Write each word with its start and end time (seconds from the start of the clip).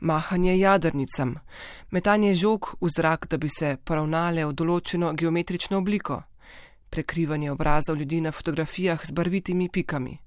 mahanje 0.00 0.58
jadrnicam, 0.58 1.34
metanje 1.90 2.34
žog 2.34 2.74
v 2.80 2.88
zrak, 2.96 3.26
da 3.28 3.36
bi 3.36 3.48
se 3.48 3.76
poravnale 3.84 4.46
v 4.46 4.52
določeno 4.52 5.12
geometrično 5.12 5.78
obliko, 5.78 6.22
prekrivanje 6.90 7.50
obrazov 7.50 7.96
ljudi 7.96 8.20
na 8.20 8.32
fotografijah 8.32 9.06
z 9.06 9.12
barvitimi 9.12 9.68
pikami, 9.68 10.18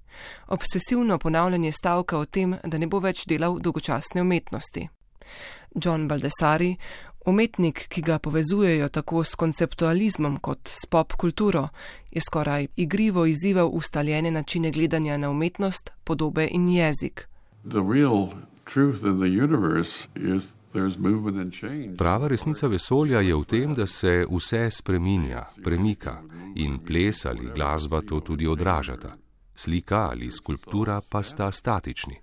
obsesivno 0.48 1.18
ponavljanje 1.18 1.72
stavka 1.72 2.18
o 2.18 2.26
tem, 2.26 2.58
da 2.64 2.78
ne 2.78 2.88
bo 2.88 3.00
več 3.00 3.26
delal 3.28 3.60
dolgočasne 3.60 4.22
umetnosti. 4.22 4.90
John 5.76 6.08
Baldessari, 6.08 6.76
umetnik, 7.26 7.86
ki 7.88 8.02
ga 8.02 8.20
povezujejo 8.20 8.90
tako 8.90 9.24
s 9.24 9.36
konceptualizmom 9.36 10.40
kot 10.44 10.68
s 10.68 10.86
pop 10.86 11.14
kulturo, 11.14 11.68
je 12.12 12.22
skoraj 12.22 12.68
igrivo 12.76 13.26
izzival 13.26 13.70
ustaljene 13.72 14.32
načine 14.32 14.72
gledanja 14.72 15.18
na 15.18 15.30
umetnost, 15.30 15.92
podobe 16.04 16.48
in 16.52 16.70
jezik. 16.70 17.28
Prava 21.98 22.28
resnica 22.28 22.68
vesolja 22.68 23.20
je 23.20 23.36
v 23.36 23.44
tem, 23.44 23.74
da 23.76 23.86
se 23.88 24.26
vse 24.32 24.70
spreminja, 24.72 25.46
premika 25.64 26.22
in 26.56 26.80
ples 26.80 27.26
ali 27.26 27.52
glasba 27.56 28.02
to 28.02 28.20
tudi 28.20 28.48
odražata. 28.48 29.16
Slika 29.56 30.08
ali 30.12 30.32
skulptura 30.32 31.02
pa 31.10 31.24
sta 31.24 31.52
statični. 31.52 32.16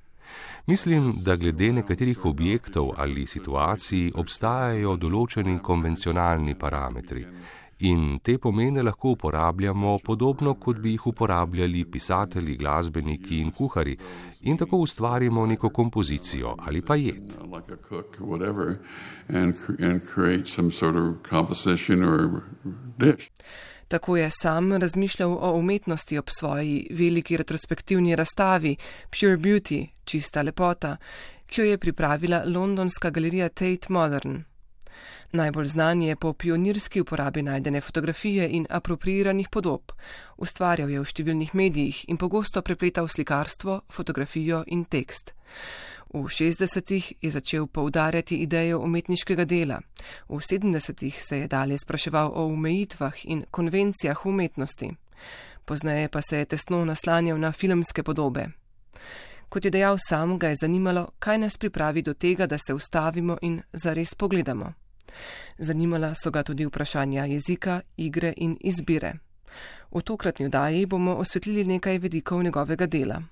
Mislim, 0.67 1.13
da 1.25 1.37
glede 1.37 1.73
nekaterih 1.73 2.25
objektov 2.25 2.91
ali 2.97 3.27
situacij 3.27 4.11
obstajajo 4.15 4.97
določeni 4.97 5.59
konvencionalni 5.63 6.55
parametri 6.59 7.27
in 7.79 8.19
te 8.23 8.39
pomene 8.39 8.83
lahko 8.83 9.11
uporabljamo 9.11 9.99
podobno, 10.05 10.55
kot 10.55 10.79
bi 10.79 10.91
jih 10.91 11.07
uporabljali 11.07 11.85
pisatelji, 11.85 12.57
glasbeniki 12.57 13.39
in 13.41 13.51
kuhari 13.51 13.97
in 14.41 14.57
tako 14.57 14.77
ustvarimo 14.77 15.47
neko 15.47 15.71
kompozicijo 15.71 16.55
ali 16.59 16.83
pa 16.83 16.97
jed. 16.97 17.33
Tako 23.89 24.17
je 24.17 24.31
sam 24.31 24.73
razmišljal 24.73 25.39
o 25.41 25.53
umetnosti 25.53 26.19
ob 26.19 26.29
svoji 26.31 26.87
veliki 26.91 27.37
retrospektivni 27.37 28.17
razstavi 28.17 28.77
Pure 29.11 29.37
Beauty, 29.37 29.87
čista 30.05 30.43
lepota, 30.43 30.97
ki 31.47 31.61
jo 31.61 31.67
je 31.67 31.79
pripravila 31.79 32.43
londonska 32.47 33.11
galerija 33.11 33.49
Tate 33.49 33.87
Modern. 33.89 34.43
Najbolj 35.33 35.67
znan 35.67 36.03
je 36.03 36.17
po 36.17 36.33
pionirski 36.33 37.01
uporabi 37.01 37.43
najdene 37.43 37.81
fotografije 37.81 38.49
in 38.49 38.67
apropriiranih 38.71 39.49
podob. 39.49 39.93
Ustvarjal 40.37 40.91
je 40.91 41.01
v 41.01 41.05
številnih 41.05 41.55
medijih 41.55 42.05
in 42.09 42.17
pogosto 42.17 42.63
prepletal 42.63 43.09
slikarstvo, 43.09 43.83
fotografijo 43.93 44.63
in 44.67 44.85
tekst. 44.85 45.35
V 46.09 46.25
60-ih 46.25 47.13
je 47.21 47.31
začel 47.31 47.67
poudarjati 47.67 48.41
idejo 48.41 48.81
umetniškega 48.81 49.45
dela, 49.45 49.81
v 50.29 50.41
70-ih 50.41 51.23
se 51.23 51.39
je 51.39 51.49
dalje 51.49 51.77
spraševal 51.79 52.33
o 52.33 52.47
omejitvah 52.49 53.25
in 53.25 53.45
konvencijah 53.51 54.27
umetnosti. 54.27 54.95
Poznaje 55.65 56.09
pa 56.09 56.23
se 56.23 56.39
je 56.39 56.45
tesno 56.45 56.85
naslanjal 56.85 57.39
na 57.39 57.53
filmske 57.53 58.03
podobe. 58.03 58.49
Kot 59.49 59.65
je 59.65 59.71
dejal 59.71 59.97
sam, 60.09 60.39
ga 60.39 60.49
je 60.49 60.65
zanimalo, 60.65 61.11
kaj 61.19 61.39
nas 61.39 61.57
pripravi 61.57 62.03
do 62.03 62.15
tega, 62.15 62.47
da 62.47 62.59
se 62.59 62.75
ustavimo 62.75 63.37
in 63.43 63.63
zares 63.73 64.15
pogledamo. 64.15 64.73
Zanimala 65.59 66.15
so 66.15 66.31
ga 66.31 66.43
tudi 66.43 66.67
vprašanja 66.67 67.25
jezika, 67.25 67.81
igre 67.97 68.33
in 68.37 68.57
izbire. 68.61 69.15
V 69.91 70.03
tokratni 70.03 70.47
vdaji 70.47 70.87
bomo 70.87 71.15
osvetlili 71.15 71.65
nekaj 71.65 71.99
vedikov 71.99 72.43
njegovega 72.43 72.87
dela. 72.87 73.23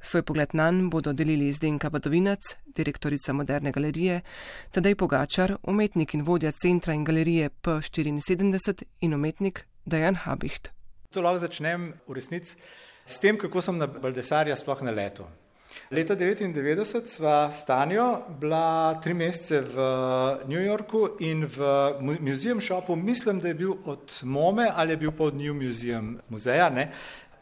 Svoj 0.00 0.22
pogled 0.22 0.48
na 0.52 0.70
nj 0.70 0.88
bodo 0.90 1.12
delili 1.12 1.52
Zdenka 1.52 1.90
Badovinac, 1.90 2.40
direktorica 2.66 3.32
Moderne 3.32 3.72
galerije, 3.72 4.20
Tadej 4.70 4.94
Pogačar, 4.94 5.56
umetnik 5.62 6.14
in 6.14 6.22
vodja 6.22 6.52
centra 6.52 6.94
in 6.94 7.04
galerije 7.04 7.50
P74 7.62 8.82
in 9.00 9.14
umetnik 9.14 9.66
Dajan 9.84 10.14
Habicht. 10.14 10.70
To 11.10 11.22
lahko 11.22 11.38
začnem 11.38 11.92
v 12.06 12.14
resnici 12.14 12.54
s 13.06 13.18
tem, 13.18 13.38
kako 13.38 13.62
sem 13.62 13.78
na 13.78 13.86
Baldesarja 13.86 14.56
sploh 14.56 14.82
na 14.82 14.90
letu. 14.90 15.24
Leta 15.90 16.16
1999 16.16 17.06
sva 17.06 17.52
s 17.52 17.64
Tanjo 17.64 18.24
bila 18.40 18.98
tri 19.02 19.14
mesece 19.14 19.60
v 19.60 19.76
New 20.48 20.62
Yorku 20.62 21.16
in 21.20 21.44
v 21.46 21.60
Museum 22.20 22.60
Shopu, 22.60 22.96
mislim, 22.96 23.40
da 23.40 23.48
je 23.48 23.54
bil 23.54 23.74
od 23.84 24.20
Mome 24.22 24.70
ali 24.74 24.92
je 24.92 24.96
bil 24.96 25.12
pa 25.12 25.24
od 25.24 25.40
New 25.40 25.54
Museum 25.54 26.18
muzeja, 26.28 26.70
ne, 26.70 26.90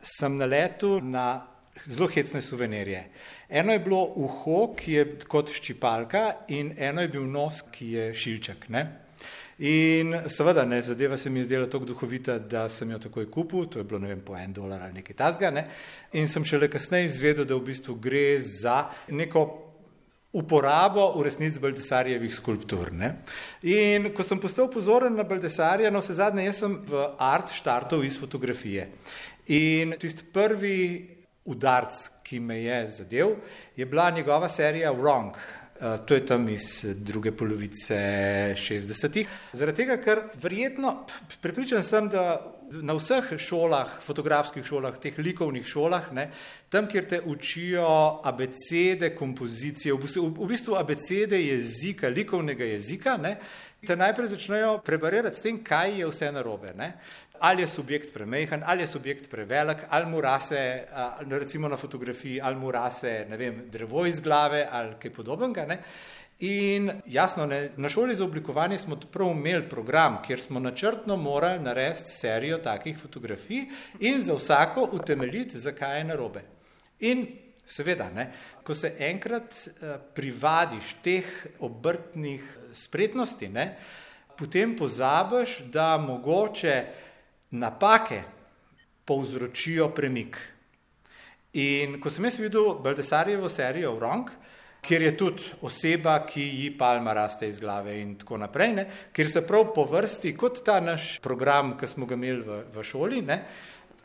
sem 0.03 0.37
na 0.37 0.44
letu 0.44 1.00
na 1.00 1.47
zelo 1.87 2.09
hecne 2.09 2.43
suvenirje. 2.43 3.05
Eno 3.49 3.73
je 3.73 3.78
bilo 3.78 4.03
uho, 4.17 4.75
ki 4.77 4.93
je 4.93 5.06
kot 5.28 5.53
ščipalka 5.53 6.44
in 6.49 6.75
eno 6.78 7.00
je 7.00 7.09
bil 7.09 7.25
nos, 7.25 7.62
ki 7.73 7.93
je 7.93 8.12
šilček. 8.15 8.69
Ne. 8.69 9.03
In 9.59 10.15
seveda, 10.28 10.65
ne, 10.65 10.81
zadeva 10.82 11.16
se 11.16 11.31
mi 11.31 11.38
je 11.38 11.44
zdela 11.44 11.66
tako 11.70 11.84
duhovita, 11.84 12.38
da 12.38 12.69
sem 12.69 12.91
jo 12.91 12.98
takoj 12.98 13.28
kupil, 13.31 13.69
to 13.70 13.78
je 13.78 13.84
bilo 13.84 14.00
ne 14.03 14.09
vem, 14.10 14.20
po 14.25 14.34
en 14.37 14.53
dolar 14.53 14.82
ali 14.82 14.98
nekaj 14.98 15.16
tasga. 15.16 15.50
Ne. 15.54 15.69
In 16.12 16.26
sem 16.28 16.44
šele 16.44 16.69
kasneje 16.70 17.06
izvedel, 17.06 17.47
da 17.47 17.54
v 17.54 17.69
bistvu 17.69 17.94
gre 18.03 18.41
za 18.41 18.88
neko 19.09 19.44
uporabo 20.34 21.12
v 21.14 21.22
resnici 21.28 21.62
Baldesarjevih 21.62 22.34
skulptur. 22.34 22.91
Ne. 22.93 23.12
In 23.70 24.10
ko 24.14 24.26
sem 24.26 24.41
postal 24.43 24.66
pozoren 24.70 25.14
na 25.14 25.22
Baldesarja, 25.22 25.93
no 25.94 26.03
vse 26.03 26.19
zadnje, 26.19 26.48
jaz 26.48 26.64
sem 26.64 26.75
v 26.88 27.06
art 27.22 27.54
štartov 27.54 28.03
iz 28.03 28.19
fotografije. 28.19 28.88
In 29.54 29.94
tisti 30.00 30.26
prvi 30.34 30.78
udarc, 31.47 31.94
ki 32.26 32.41
me 32.41 32.59
je 32.64 32.81
zadev, 32.97 33.37
je 33.76 33.87
bila 33.87 34.10
njegova 34.10 34.48
serija 34.48 34.91
Wrong. 34.91 35.38
Eh, 35.84 35.99
to 36.06 36.15
je 36.15 36.27
tam 36.27 36.49
iz 36.49 36.84
druge 36.95 37.33
polovice 37.33 37.97
60-ih. 38.56 39.28
Zaradi 39.53 39.83
tega, 39.83 39.99
ker 40.00 40.22
verjetno, 40.41 40.95
prepričan 41.43 41.84
sem, 41.84 42.09
da 42.09 42.39
na 42.81 42.97
vseh 42.97 43.34
šolah, 43.37 43.99
fotografskih 44.00 44.65
šolah, 44.65 44.97
teh 44.97 45.19
likovnih 45.21 45.67
šolah, 45.69 46.06
ne, 46.17 46.31
tam, 46.73 46.89
kjer 46.89 47.09
te 47.11 47.21
učijo 47.21 47.84
abecede, 48.25 49.12
kompozicije, 49.19 49.93
v 49.93 50.00
bistvu, 50.06 50.31
v 50.39 50.49
bistvu 50.55 50.78
abecede 50.81 51.43
jezika, 51.43 52.09
likovnega 52.09 52.65
jezika, 52.65 53.19
ne, 53.21 53.37
te 53.84 53.97
najprej 53.97 54.28
začnejo 54.34 54.78
prebarirati 54.84 55.37
s 55.37 55.45
tem, 55.45 55.62
kaj 55.65 55.99
je 56.00 56.09
vse 56.09 56.33
narobe. 56.33 56.72
Ne 56.77 56.93
ali 57.45 57.62
je 57.62 57.69
subjekt 57.69 58.12
premehen, 58.15 58.62
ali 58.67 58.83
je 58.83 58.87
subjekt 58.87 59.31
prevelik, 59.31 59.78
ali 59.91 60.06
mu 60.06 60.21
rase, 60.21 60.84
recimo 61.31 61.69
na 61.69 61.77
fotografiji, 61.77 62.41
ali 62.41 62.56
mu 62.56 62.71
rase, 62.71 63.27
vem, 63.28 63.62
drevo 63.73 64.06
iz 64.06 64.21
glave 64.21 64.69
ali 64.71 64.94
kaj 65.03 65.12
podobnega. 65.12 65.67
Ne? 65.67 65.78
In 66.41 66.91
jasno, 67.06 67.47
ne, 67.47 67.71
na 67.77 67.89
šoli 67.89 68.15
za 68.15 68.25
oblikovanje 68.25 68.78
smo 68.78 68.97
prav 68.97 69.31
imeli 69.31 69.69
program, 69.69 70.23
kjer 70.27 70.41
smo 70.41 70.61
načrtno 70.61 71.17
morali 71.17 71.61
narediti 71.61 72.11
serijo 72.11 72.59
takih 72.59 72.99
fotografij 72.99 73.67
in 74.00 74.21
za 74.21 74.34
vsako 74.34 74.89
utemeljiti, 74.93 75.59
zakaj 75.59 75.99
je 75.99 76.05
narobe. 76.05 76.43
In 77.00 77.27
seveda, 77.66 78.10
ne, 78.14 78.28
ko 78.62 78.75
se 78.75 78.94
enkrat 78.98 79.54
uh, 79.54 79.97
privadiš 80.14 80.94
teh 81.02 81.30
obrtnih 81.64 82.44
spretnosti, 82.72 83.48
ne, 83.48 83.66
potem 84.38 84.76
pozabiš, 84.76 85.60
da 85.72 85.97
mogoče 85.98 86.75
napake 87.50 88.22
povzročijo 89.04 89.88
premik. 89.94 90.38
In 91.54 92.00
ko 92.02 92.10
sem 92.10 92.25
jaz 92.26 92.41
videl 92.42 92.75
Baldesarjevo 92.82 93.48
serijo 93.48 93.92
Wrong, 93.94 94.31
kjer 94.84 95.02
je 95.02 95.12
tudi 95.16 95.42
oseba, 95.64 96.16
ki 96.26 96.42
ji 96.42 96.70
palma 96.78 97.14
raste 97.16 97.48
iz 97.48 97.60
glave 97.60 97.94
in 98.00 98.16
tako 98.20 98.38
naprej, 98.42 98.72
ne, 98.75 98.86
kjer 99.12 99.31
se 99.31 99.42
prav 99.46 99.70
po 99.75 99.84
vrsti, 99.88 100.34
kot 100.36 100.60
ta 100.66 100.81
naš 100.81 101.19
program, 101.25 101.76
ki 101.78 101.88
smo 101.88 102.08
ga 102.10 102.19
imeli 102.19 102.42
v, 102.42 102.58
v 102.75 102.84
šoli, 102.84 103.22
ne, 103.25 103.38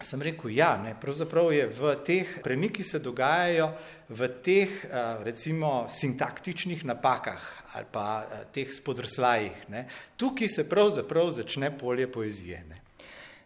sem 0.02 0.22
rekel, 0.22 0.52
ja, 0.56 0.74
ne, 0.78 0.96
pravzaprav 1.00 1.52
je 1.54 1.68
v 1.68 1.96
teh 2.06 2.36
premiki 2.44 2.84
se 2.84 3.00
dogajajo 3.00 3.72
v 4.10 4.30
teh, 4.44 4.86
recimo, 5.24 5.88
sintaktičnih 5.92 6.86
napakah 6.86 7.56
ali 7.74 7.86
pa 7.92 8.26
teh 8.52 8.70
spodrslajih. 8.74 9.70
Ne. 9.70 9.88
Tukaj 10.18 10.50
se 10.50 10.70
pravzaprav 10.70 11.32
začne 11.32 11.70
polje 11.78 12.12
poezije. 12.12 12.64
Ne. 12.70 12.82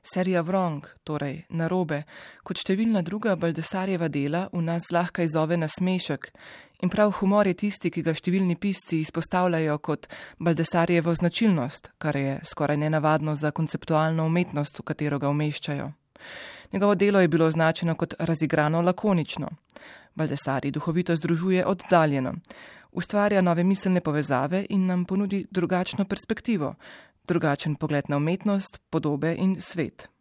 Serija 0.03 0.43
Wrong, 0.43 0.83
torej 1.03 1.45
narobe, 1.49 2.01
kot 2.43 2.59
številna 2.59 3.01
druga 3.07 3.37
Baldesarjeva 3.39 4.09
dela, 4.11 4.49
v 4.51 4.59
nas 4.63 4.89
lahko 4.91 5.23
izove 5.23 5.55
na 5.57 5.69
smešek 5.71 6.27
in 6.83 6.91
prav 6.91 7.13
humor 7.21 7.47
je 7.47 7.55
tisti, 7.63 7.87
ki 7.87 8.03
ga 8.03 8.11
številni 8.11 8.57
pisci 8.59 8.99
izpostavljajo 8.99 9.77
kot 9.79 10.09
Baldesarjevo 10.43 11.15
značilnost, 11.15 11.93
kar 11.97 12.19
je 12.19 12.37
skoraj 12.43 12.81
nenavadno 12.83 13.37
za 13.39 13.51
konceptualno 13.55 14.27
umetnost, 14.27 14.79
v 14.79 14.87
katero 14.91 15.19
ga 15.23 15.31
umeščajo. 15.31 15.93
Njegovo 16.73 16.95
delo 16.95 17.19
je 17.19 17.27
bilo 17.27 17.45
označeno 17.45 17.95
kot 17.95 18.13
razigrano 18.19 18.81
lakonično. 18.81 19.49
Baldesari 20.15 20.71
duhovito 20.71 21.15
združuje 21.15 21.65
oddaljeno, 21.65 22.33
ustvarja 22.91 23.41
nove 23.41 23.63
miselne 23.63 24.01
povezave 24.01 24.65
in 24.69 24.85
nam 24.85 25.05
ponudi 25.05 25.45
drugačno 25.51 26.05
perspektivo, 26.05 26.75
drugačen 27.27 27.75
pogled 27.75 28.09
na 28.09 28.17
umetnost, 28.17 28.79
podobe 28.89 29.35
in 29.35 29.61
svet. 29.61 30.12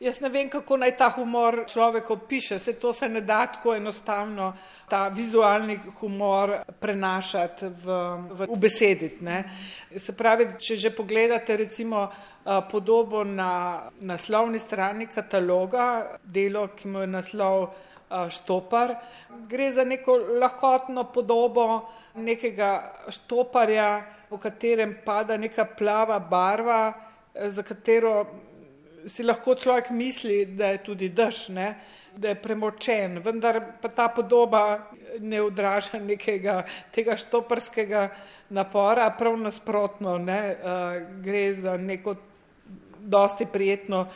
Jaz 0.00 0.18
ne 0.20 0.28
vem, 0.28 0.48
kako 0.50 0.76
naj 0.76 0.96
ta 0.98 1.06
humor 1.14 1.60
človek 1.70 2.10
opiše, 2.10 2.58
se 2.58 2.72
to 2.72 2.92
se 2.92 3.08
ne 3.08 3.20
da 3.20 3.46
tako 3.46 3.76
enostavno, 3.76 4.52
ta 4.90 5.08
vizualni 5.08 5.78
humor 6.00 6.56
prenašati 6.80 7.66
v, 7.66 7.98
v, 8.30 8.48
v 8.50 8.58
besedit. 8.58 9.20
Ne. 9.22 9.44
Se 9.96 10.12
pravi, 10.12 10.48
če 10.58 10.76
že 10.76 10.90
pogledate 10.90 11.56
recimo 11.56 12.08
podobo 12.70 13.24
na 13.24 13.90
naslovni 14.00 14.58
strani 14.58 15.06
kataloga, 15.06 16.18
delo, 16.24 16.68
ki 16.76 16.88
mu 16.88 17.04
je 17.04 17.06
naslov 17.06 17.68
Štopar, 18.30 18.92
gre 19.48 19.72
za 19.72 19.84
neko 19.84 20.16
lahkotno 20.38 21.06
podobo 21.10 21.88
nekega 22.14 22.92
štoparja, 23.10 24.04
v 24.30 24.38
katerem 24.38 24.92
pada 25.04 25.36
neka 25.36 25.64
plava 25.64 26.18
barva, 26.18 26.92
za 27.34 27.62
katero 27.62 28.26
si 29.06 29.22
lahko 29.22 29.54
človek 29.54 29.90
misli, 29.90 30.44
da 30.46 30.74
je 30.74 30.82
tudi 30.84 31.08
dež, 31.08 31.48
ne? 31.48 31.74
da 32.16 32.30
je 32.30 32.38
premočen, 32.38 33.18
vendar 33.24 33.58
pa 33.82 33.88
ta 33.90 34.06
podoba 34.08 34.90
ne 35.18 35.40
odraža 35.42 35.98
nekega 35.98 36.60
tega 36.94 37.16
štoparskega 37.18 38.08
napora, 38.54 39.08
prav 39.18 39.34
nasprotno, 39.36 40.18
ne? 40.18 40.56
gre 41.22 41.52
za 41.52 41.76
neko 41.76 42.14
dosti 43.00 43.46
prijetno 43.46 44.06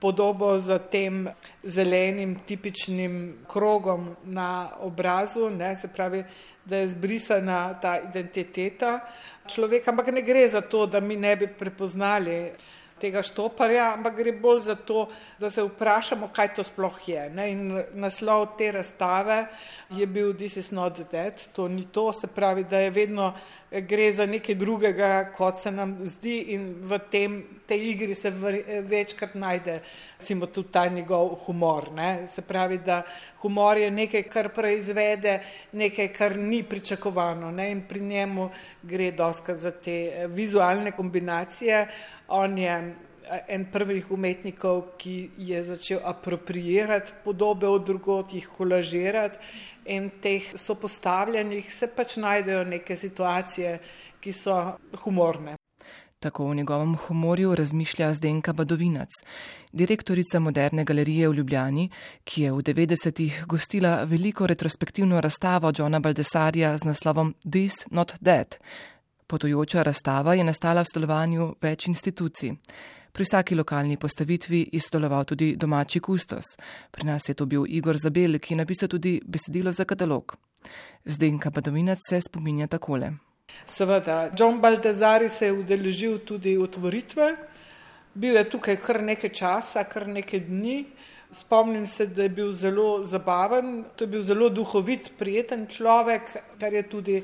podobo 0.00 0.58
z 0.58 0.78
tem 0.90 1.28
zelenim 1.64 2.36
tipičnim 2.46 3.38
krogom 3.48 4.16
na 4.24 4.68
obrazu, 4.80 5.50
ne? 5.50 5.76
se 5.76 5.88
pravi, 5.88 6.24
da 6.64 6.76
je 6.76 6.88
zbrisana 6.88 7.78
ta 7.80 7.98
identiteta 8.00 9.00
človeka, 9.48 9.90
ampak 9.90 10.12
ne 10.12 10.22
gre 10.22 10.48
za 10.48 10.60
to, 10.60 10.86
da 10.86 11.00
mi 11.00 11.16
ne 11.16 11.36
bi 11.36 11.46
prepoznali 11.46 12.52
tega 13.00 13.22
štoparja, 13.22 13.90
ampak 13.94 14.16
gre 14.16 14.32
bolj 14.32 14.60
za 14.68 14.74
to, 14.74 15.08
da 15.40 15.50
se 15.50 15.62
vprašamo, 15.62 16.30
kaj 16.32 16.54
to 16.56 16.64
sploh 16.64 16.96
je. 17.08 17.28
Ne? 17.30 17.50
In 17.52 17.82
naslov 17.94 18.56
te 18.58 18.70
razstave 18.72 19.46
je 19.90 20.06
bil 20.06 20.32
This 20.34 20.56
is 20.56 20.70
not 20.70 21.00
dead, 21.10 21.42
to 21.52 21.68
ni 21.68 21.84
to, 21.84 22.12
se 22.12 22.26
pravi, 22.26 22.64
da 22.64 22.78
je 22.78 22.90
vedno 22.90 23.34
gre 23.70 24.12
za 24.12 24.26
nekaj 24.26 24.54
drugega, 24.54 25.32
kot 25.36 25.60
se 25.60 25.70
nam 25.70 25.96
zdi 26.06 26.38
in 26.54 26.68
v 26.80 26.98
tem, 27.10 27.40
tej 27.66 27.90
igri 27.90 28.14
se 28.14 28.30
večkrat 28.30 29.34
najde 29.34 29.80
recimo 30.18 30.46
tudi 30.46 30.68
ta 30.72 30.86
njegov 30.88 31.34
humor. 31.46 31.92
Ne? 31.92 32.28
Se 32.28 32.42
pravi, 32.42 32.78
da 32.78 33.02
humor 33.46 33.78
je 33.78 33.90
nekaj, 33.90 34.26
kar 34.28 34.50
proizvede, 34.54 35.38
nekaj, 35.72 36.08
kar 36.12 36.36
ni 36.36 36.62
pričakovano 36.66 37.50
ne? 37.50 37.70
in 37.70 37.82
pri 37.88 38.00
njemu 38.00 38.50
gre 38.82 39.10
doskrat 39.12 39.58
za 39.58 39.70
te 39.70 40.26
vizualne 40.28 40.92
kombinacije. 40.92 41.86
On 42.28 42.58
je 42.58 42.94
en 43.48 43.66
prvih 43.72 44.10
umetnikov, 44.10 44.82
ki 44.98 45.30
je 45.38 45.62
začel 45.64 46.00
apropriirati 46.04 47.12
podobe 47.24 47.68
od 47.68 47.86
drugot, 47.86 48.34
jih 48.34 48.48
kolažirati 48.48 49.38
in 49.86 50.10
teh 50.22 50.42
sopostavljanjih 50.54 51.72
se 51.72 51.86
pač 51.86 52.16
najdejo 52.16 52.64
neke 52.64 52.96
situacije, 52.96 53.78
ki 54.20 54.32
so 54.32 54.56
humorne. 55.04 55.56
Tako 56.18 56.48
v 56.48 56.54
njegovem 56.54 56.94
humorju 56.96 57.54
razmišlja 57.54 58.14
Zdenka 58.14 58.52
Badovinac, 58.52 59.10
direktorica 59.72 60.40
moderne 60.40 60.84
galerije 60.84 61.28
v 61.28 61.34
Ljubljani, 61.34 61.90
ki 62.24 62.42
je 62.42 62.52
v 62.52 62.62
90-ih 62.62 63.44
gostila 63.46 64.04
veliko 64.04 64.46
retrospektivno 64.46 65.20
razstavo 65.20 65.72
Johna 65.78 66.00
Baldesarja 66.00 66.78
z 66.78 66.84
naslovom 66.84 67.34
This 67.50 67.84
Not 67.90 68.14
That. 68.24 68.58
Potujoča 69.26 69.82
razstava 69.82 70.34
je 70.34 70.44
nastala 70.44 70.80
v 70.82 70.92
sodelovanju 70.92 71.54
več 71.62 71.86
institucij. 71.86 72.54
Pri 73.12 73.24
vsaki 73.24 73.54
lokalni 73.54 73.96
postavitvi 73.96 74.68
je 74.72 74.80
sodeloval 74.80 75.24
tudi 75.24 75.56
domači 75.56 76.00
kustos. 76.00 76.56
Pri 76.90 77.04
nas 77.04 77.28
je 77.28 77.34
to 77.34 77.46
bil 77.46 77.64
Igor 77.68 77.96
Zabel, 77.98 78.38
ki 78.38 78.54
je 78.54 78.58
napisal 78.58 78.88
tudi 78.88 79.20
besedilo 79.26 79.72
za 79.72 79.84
katalog. 79.84 80.36
Zdenka 81.04 81.50
Badominac 81.50 81.98
se 82.08 82.20
spominja 82.20 82.66
takole. 82.66 83.12
Seveda, 83.66 84.30
John 84.38 84.60
Baldazari 84.60 85.28
se 85.28 85.46
je 85.46 85.52
udeležil 85.52 86.18
tudi 86.18 86.58
otvoritve, 86.58 87.34
bil 88.14 88.36
je 88.36 88.44
tukaj 88.50 88.76
kar 88.76 89.02
nekaj 89.02 89.30
časa, 89.30 89.84
kar 89.84 90.08
nekaj 90.08 90.40
dni. 90.48 90.84
Spomnim 91.32 91.86
se, 91.86 92.06
da 92.06 92.22
je 92.22 92.28
bil 92.28 92.52
zelo 92.52 93.04
zabaven, 93.04 93.84
to 93.96 94.04
je 94.04 94.08
bil 94.08 94.22
zelo 94.22 94.48
duhovit, 94.48 95.10
prijeten 95.18 95.66
človek, 95.66 96.36
kar 96.60 96.72
je 96.72 96.82
tudi 96.88 97.16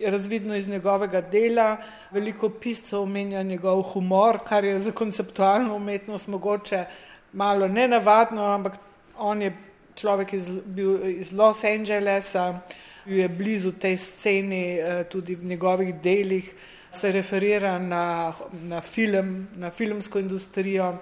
razvidno 0.00 0.56
iz 0.56 0.68
njegovega 0.68 1.20
dela. 1.20 1.76
Veliko 2.10 2.48
piscev 2.48 3.02
omenja 3.02 3.42
njegov 3.42 3.82
humor, 3.92 4.38
kar 4.48 4.64
je 4.64 4.80
za 4.80 4.92
konceptualno 4.92 5.76
umetnost 5.76 6.28
mogoče 6.28 6.84
malo 7.32 7.68
nenavadno, 7.68 8.44
ampak 8.44 8.78
on 9.18 9.42
je 9.42 9.52
človek 9.94 10.32
iz, 10.32 10.50
bil 10.64 11.06
iz 11.06 11.32
Los 11.32 11.64
Angelesa, 11.64 12.60
je 13.06 13.28
blizu 13.28 13.72
tej 13.72 13.96
sceni 13.96 14.78
eh, 14.78 15.04
tudi 15.04 15.34
v 15.34 15.44
njegovih 15.44 15.94
delih, 15.94 16.54
se 16.90 17.12
referira 17.12 17.78
na, 17.78 18.32
na 18.52 18.80
film, 18.80 19.48
na 19.56 19.70
filmsko 19.70 20.18
industrijo, 20.18 20.98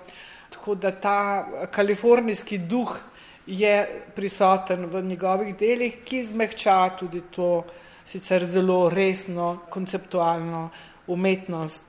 tako 0.51 0.75
da 0.75 0.91
ta 0.91 1.47
kalifornijski 1.71 2.59
duh 2.59 2.99
je 3.47 4.03
prisoten 4.15 4.85
v 4.87 5.03
njegovih 5.03 5.57
delih, 5.57 5.97
ki 6.05 6.25
zmehča 6.25 6.97
tudi 6.99 7.23
to 7.31 7.65
sicer 8.05 8.45
zelo 8.45 8.89
resno, 8.91 9.59
konceptualno 9.71 10.69
umetnost. 11.07 11.85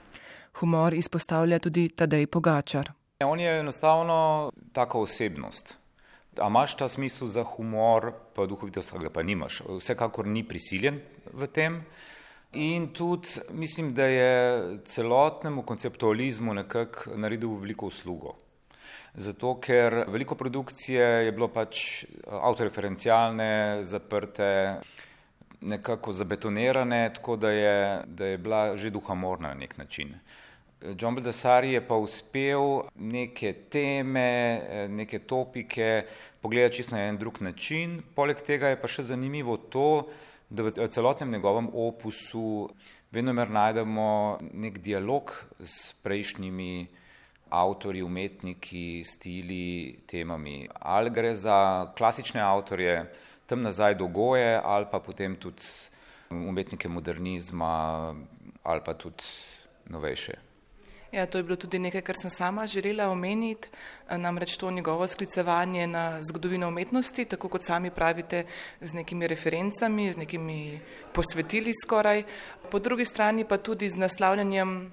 Humor 0.59 0.93
izpostavlja 0.93 1.59
tudi 1.59 1.89
Tadej 1.89 2.27
Pogačar. 2.27 2.91
On 3.23 3.39
je 3.39 3.59
enostavno 3.59 4.51
taka 4.73 4.97
osebnost. 4.97 5.77
A 6.39 6.47
imaš 6.47 6.75
ta 6.75 6.89
smisel 6.89 7.27
za 7.27 7.43
humor, 7.43 8.13
pa 8.35 8.45
duhovitost, 8.45 8.93
ga 8.97 9.09
pa 9.09 9.23
nimaš. 9.23 9.61
Vsekakor 9.67 10.27
ni 10.27 10.43
prisiljen 10.47 11.01
v 11.33 11.47
tem. 11.47 11.81
In 12.53 12.87
tudi 12.93 13.27
mislim, 13.51 13.93
da 13.93 14.05
je 14.05 14.77
celotnemu 14.85 15.61
konceptualizmu 15.63 16.53
nekako 16.53 17.17
naredil 17.17 17.59
veliko 17.61 17.85
uslugo. 17.85 18.35
Zato, 19.13 19.59
ker 19.61 20.03
veliko 20.07 20.35
produkcije 20.35 21.05
je 21.25 21.31
bilo 21.31 21.47
pač 21.47 22.05
avtoreferencialne, 22.25 23.83
zaprte, 23.83 24.49
nekako 25.61 26.11
zabetonirane, 26.11 27.11
tako 27.15 27.35
da 27.35 27.51
je, 27.51 28.03
da 28.05 28.25
je 28.25 28.37
bila 28.37 28.75
že 28.75 28.89
duhamorna 28.89 29.47
na 29.47 29.53
nek 29.53 29.77
način. 29.77 30.15
John 30.81 31.15
Baldessari 31.15 31.73
je 31.73 31.81
pa 31.87 31.95
uspel 31.99 32.85
neke 32.95 33.53
teme, 33.69 34.61
neke 34.89 35.19
topike 35.19 36.05
pogledati 36.41 36.75
čisto 36.75 36.95
na 36.95 37.03
en 37.03 37.17
drug 37.17 37.41
način. 37.41 38.01
Poleg 38.15 38.39
tega 38.47 38.71
je 38.71 38.79
pa 38.79 38.87
še 38.87 39.03
zanimivo 39.11 39.57
to, 39.57 40.07
da 40.49 40.63
v 40.63 40.87
celotnem 40.87 41.31
njegovem 41.35 41.67
opusu 41.73 42.69
vedno 43.11 43.33
mer 43.33 43.51
najdemo 43.51 44.39
nek 44.53 44.79
dialog 44.79 45.33
s 45.59 45.93
prejšnjimi 46.03 46.87
avtorji, 47.49 48.03
umetniki, 48.05 49.03
stili, 49.03 49.99
temami. 50.07 50.69
Ali 50.79 51.11
gre 51.11 51.35
za 51.35 51.91
klasične 51.97 52.41
avtorje, 52.41 53.03
tam 53.45 53.61
nazaj 53.61 53.97
do 53.99 54.07
Goje 54.07 54.61
ali 54.63 54.85
pa 54.91 54.99
potem 54.99 55.35
tudi 55.35 55.65
umetnike 56.29 56.87
modernizma 56.89 58.15
ali 58.63 58.81
pa 58.85 58.93
tudi 58.93 59.25
novejše. 59.89 60.48
Ja, 61.11 61.25
to 61.25 61.37
je 61.37 61.43
bilo 61.43 61.55
tudi 61.55 61.79
nekaj, 61.79 62.01
kar 62.05 62.15
sem 62.21 62.29
sama 62.29 62.67
želela 62.67 63.07
omeniti, 63.09 63.69
namreč 64.09 64.57
to 64.57 64.71
njegovo 64.71 65.07
sklicevanje 65.07 65.87
na 65.87 66.21
zgodovino 66.21 66.67
umetnosti, 66.67 67.25
tako 67.25 67.49
kot 67.49 67.65
sami 67.65 67.89
pravite, 67.91 68.45
z 68.81 68.93
nekimi 68.93 69.27
referencami, 69.27 70.11
z 70.11 70.17
nekimi 70.17 70.79
posvetili 71.13 71.73
skoraj, 71.83 72.23
po 72.71 72.79
drugi 72.79 73.05
strani 73.05 73.45
pa 73.45 73.57
tudi 73.57 73.89
z 73.89 73.97
naslavljanjem 73.97 74.91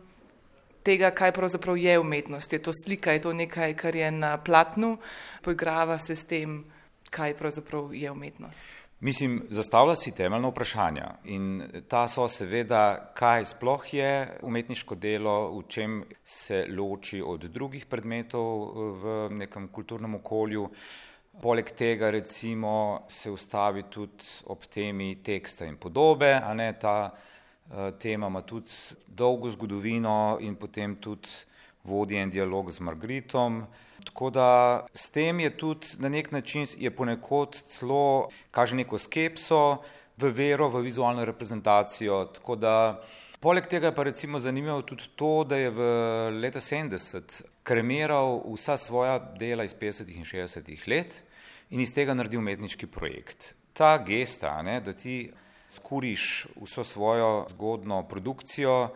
tega, 0.82 1.10
kaj 1.10 1.32
pravzaprav 1.32 1.76
je 1.76 1.98
umetnost. 1.98 2.52
Je 2.52 2.62
to 2.62 2.72
slika, 2.84 3.12
je 3.12 3.20
to 3.20 3.32
nekaj, 3.32 3.74
kar 3.76 3.96
je 3.96 4.10
na 4.10 4.38
platnu, 4.38 4.96
poigrava 5.42 5.98
se 5.98 6.16
s 6.16 6.24
tem, 6.24 6.64
kaj 7.10 7.36
pravzaprav 7.36 7.94
je 7.94 8.10
umetnost. 8.10 8.85
Mislim, 9.00 9.42
zastavlja 9.50 9.94
si 9.96 10.10
temeljno 10.14 10.48
vprašanje 10.48 11.02
in 11.24 11.62
ta 11.88 12.06
so 12.08 12.24
seveda, 12.28 13.12
kaj 13.14 13.44
sploh 13.44 13.82
je 13.94 14.38
umetniško 14.42 14.94
delo, 14.94 15.34
v 15.58 15.66
čem 15.68 15.98
se 16.24 16.64
loči 16.78 17.20
od 17.22 17.44
drugih 17.44 17.84
predmetov 17.86 18.72
v 19.02 19.16
nekem 19.36 19.68
kulturnem 19.68 20.14
okolju. 20.14 20.70
Poleg 21.42 21.70
tega 21.76 22.10
recimo 22.10 23.02
se 23.08 23.30
ustavi 23.30 23.82
tudi 23.90 24.24
ob 24.46 24.64
temi 24.64 25.18
teksta 25.22 25.68
in 25.68 25.76
podobe, 25.76 26.32
a 26.32 26.54
ne 26.54 26.72
ta 26.80 27.12
uh, 27.12 27.90
tema 28.00 28.26
ima 28.26 28.42
tudi 28.42 28.72
dolgo 29.06 29.50
zgodovino 29.50 30.38
in 30.40 30.56
potem 30.56 30.96
tudi 30.96 31.28
vodi 31.84 32.16
en 32.16 32.30
dialog 32.30 32.72
z 32.72 32.80
Margritom. 32.80 33.66
Tako 34.16 34.30
da 34.30 34.86
s 34.94 35.10
tem 35.12 35.40
je 35.40 35.50
tudi 35.56 35.86
na 35.98 36.08
nek 36.08 36.30
način 36.32 36.66
je 36.78 36.90
ponekod 36.90 37.62
celo 37.68 38.28
kaže 38.50 38.76
neko 38.76 38.96
skepso 38.98 39.82
v 40.16 40.30
vero, 40.32 40.70
v 40.72 40.80
vizualno 40.80 41.24
reprezentacijo. 41.24 42.24
Tako 42.24 42.56
da 42.56 43.02
poleg 43.40 43.66
tega 43.68 43.90
je 43.90 43.94
pa 43.94 44.06
recimo 44.08 44.38
zanimivo 44.38 44.80
tudi 44.82 45.04
to, 45.16 45.44
da 45.44 45.56
je 45.56 45.70
v 45.70 45.80
leta 46.40 46.60
70 46.60 47.42
kremiral 47.62 48.40
vsa 48.54 48.78
svoja 48.80 49.18
dela 49.18 49.64
iz 49.64 49.74
50. 49.76 50.08
in 50.08 50.24
60. 50.24 50.88
let 50.88 51.20
in 51.70 51.80
iz 51.80 51.92
tega 51.92 52.14
naredil 52.14 52.40
umetniški 52.40 52.86
projekt. 52.86 53.52
Ta 53.72 53.98
gesta, 53.98 54.62
ne, 54.62 54.80
da 54.80 54.92
ti 54.92 55.28
skuriš 55.68 56.46
vso 56.62 56.84
svojo 56.84 57.46
zgodno 57.50 58.00
produkcijo, 58.08 58.88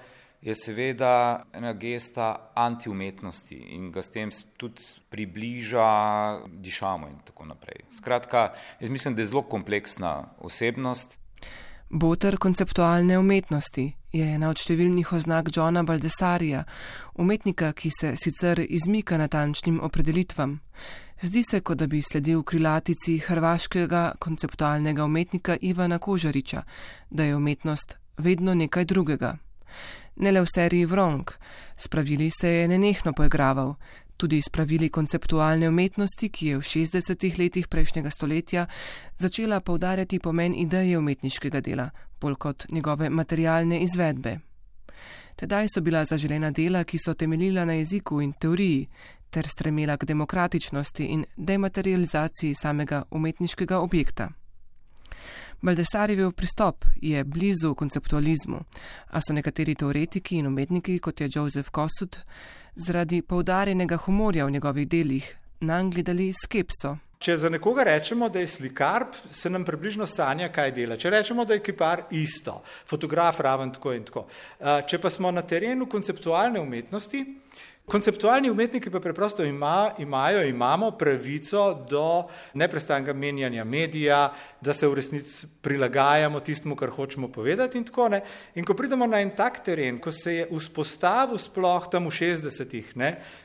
je 0.42 0.54
seveda 0.54 1.44
ena 1.52 1.72
gesta 1.72 2.50
antiumetnosti 2.54 3.56
in 3.56 3.90
ga 3.92 4.02
s 4.02 4.08
tem 4.08 4.30
tudi 4.56 4.82
približa 5.10 6.40
dišamo 6.48 7.08
in 7.08 7.18
tako 7.24 7.44
naprej. 7.44 7.84
Skratka, 7.96 8.52
jaz 8.80 8.90
mislim, 8.90 9.14
da 9.14 9.22
je 9.22 9.26
zelo 9.26 9.42
kompleksna 9.42 10.24
osebnost. 10.38 11.18
Boter 11.90 12.38
konceptualne 12.38 13.18
umetnosti 13.18 13.92
je 14.12 14.24
ena 14.34 14.48
od 14.48 14.58
številnih 14.58 15.12
oznak 15.12 15.50
Johna 15.56 15.82
Baldessarija, 15.82 16.64
umetnika, 17.14 17.72
ki 17.72 17.90
se 17.90 18.12
sicer 18.16 18.62
izmika 18.62 19.18
natančnim 19.18 19.80
opredelitvam. 19.82 20.60
Zdi 21.22 21.42
se, 21.42 21.60
kot 21.60 21.82
da 21.82 21.86
bi 21.86 22.00
sledil 22.02 22.42
krilatici 22.42 23.18
hrvaškega 23.18 24.14
konceptualnega 24.18 25.04
umetnika 25.04 25.58
Ivana 25.60 25.98
Kožariča, 25.98 26.62
da 27.10 27.24
je 27.24 27.36
umetnost 27.36 27.98
vedno 28.16 28.54
nekaj 28.54 28.84
drugega 28.84 29.36
ne 30.16 30.32
le 30.32 30.40
v 30.40 30.46
seriji 30.54 30.84
Vrong, 30.86 31.30
s 31.76 31.88
pravili 31.88 32.30
se 32.30 32.48
je 32.48 32.68
nenehno 32.68 33.12
poigraval, 33.12 33.74
tudi 34.16 34.42
s 34.42 34.48
pravili 34.48 34.90
konceptualne 34.90 35.68
umetnosti, 35.68 36.28
ki 36.28 36.46
je 36.46 36.58
v 36.58 36.66
60-ih 36.66 37.38
letih 37.38 37.68
prejšnjega 37.68 38.10
stoletja 38.10 38.66
začela 39.16 39.60
povdarjati 39.60 40.18
pomen 40.18 40.54
ideje 40.54 40.98
umetniškega 40.98 41.60
dela, 41.60 41.90
bolj 42.20 42.34
kot 42.34 42.66
njegove 42.68 43.10
materialne 43.10 43.80
izvedbe. 43.80 44.38
Tedaj 45.36 45.68
so 45.74 45.80
bila 45.80 46.04
zaželena 46.04 46.50
dela, 46.50 46.84
ki 46.84 46.98
so 46.98 47.14
temeljila 47.14 47.64
na 47.64 47.72
jeziku 47.80 48.20
in 48.20 48.32
teoriji, 48.32 48.88
ter 49.30 49.48
stremela 49.48 49.96
k 49.96 50.04
demokratičnosti 50.04 51.04
in 51.04 51.24
dematerializaciji 51.36 52.54
samega 52.54 53.02
umetniškega 53.10 53.78
objekta. 53.78 54.28
Baldessarjev 55.62 56.32
pristop 56.32 56.84
je 56.96 57.24
blizu 57.24 57.74
konceptualizmu, 57.74 58.60
a 59.10 59.20
so 59.20 59.34
nekateri 59.36 59.74
teoretiki 59.74 60.38
in 60.40 60.46
umetniki, 60.46 60.98
kot 60.98 61.20
je 61.20 61.28
Joseph 61.34 61.68
Kossuth, 61.68 62.18
zaradi 62.86 63.20
poudarjenega 63.22 63.98
humorja 64.06 64.46
v 64.46 64.50
njegovih 64.56 64.88
delih 64.88 65.28
nam 65.60 65.90
gledali 65.90 66.30
skepso. 66.32 66.96
Če 67.20 67.34
za 67.36 67.50
nekoga 67.52 67.84
rečemo, 67.84 68.30
da 68.32 68.40
je 68.40 68.48
slikar, 68.48 69.04
se 69.30 69.50
nam 69.52 69.64
približno 69.68 70.06
sanja, 70.08 70.48
kaj 70.48 70.70
dela. 70.72 70.96
Če 70.96 71.10
rečemo, 71.12 71.44
da 71.44 71.58
je 71.58 71.60
kipar 71.60 72.06
isto, 72.16 72.62
fotograf 72.88 73.42
raven 73.44 73.74
tako 73.76 73.92
in 73.92 74.06
tako. 74.08 74.22
Če 74.88 74.98
pa 75.02 75.10
smo 75.12 75.28
na 75.28 75.42
terenu 75.44 75.84
konceptualne 75.84 76.62
umetnosti, 76.64 77.20
Konceptualni 77.90 78.50
umetniki 78.50 78.90
pa 78.90 79.00
preprosto 79.00 79.42
ima, 79.44 79.90
imajo, 79.98 80.44
imamo 80.46 80.90
pravico 80.90 81.86
do 81.90 82.28
neprestanega 82.54 83.12
menjanja 83.12 83.64
medija, 83.64 84.32
da 84.60 84.74
se 84.74 84.88
v 84.88 84.94
resnici 84.94 85.46
prilagajamo 85.60 86.40
tistemu, 86.40 86.76
kar 86.76 86.90
hočemo 86.90 87.28
povedati 87.28 87.78
in 87.78 87.84
tako 87.84 88.08
ne. 88.08 88.22
In 88.54 88.64
ko 88.64 88.74
pridemo 88.78 89.06
na 89.06 89.20
en 89.20 89.34
tak 89.34 89.58
teren, 89.64 89.98
ko 89.98 90.12
se 90.12 90.34
je 90.34 90.46
vzpostavil 90.52 91.38
sploh 91.38 91.90
tam 91.90 92.06
v 92.06 92.14
60-ih, 92.14 92.94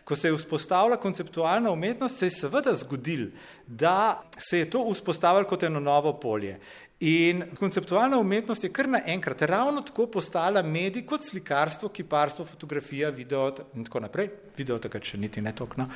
ko 0.05 0.15
se 0.15 0.29
je 0.29 0.37
vzpostavila 0.37 1.01
konceptualna 1.01 1.71
umetnost, 1.71 2.17
se 2.17 2.29
je 2.29 2.37
seveda 2.37 2.73
zgodil, 2.73 3.31
da 3.67 4.21
se 4.37 4.59
je 4.59 4.69
to 4.69 4.85
vzpostavilo 4.93 5.49
kot 5.49 5.63
eno 5.63 5.79
novo 5.79 6.13
polje. 6.19 6.59
In 6.99 7.43
konceptualna 7.59 8.15
umetnost 8.17 8.63
je 8.63 8.69
kar 8.71 8.87
naenkrat 8.87 9.41
ravno 9.41 9.81
tako 9.83 10.05
postala 10.07 10.61
medij 10.63 11.03
kot 11.03 11.25
slikarstvo, 11.27 11.89
kiparstvo, 11.89 12.45
fotografija, 12.45 13.09
video 13.09 13.49
in 13.75 13.83
tako 13.83 13.99
naprej. 13.99 14.29
Video 14.55 14.77
takrat 14.79 15.03
še 15.03 15.19
niti 15.19 15.43
ne 15.43 15.51
tokno. 15.51 15.89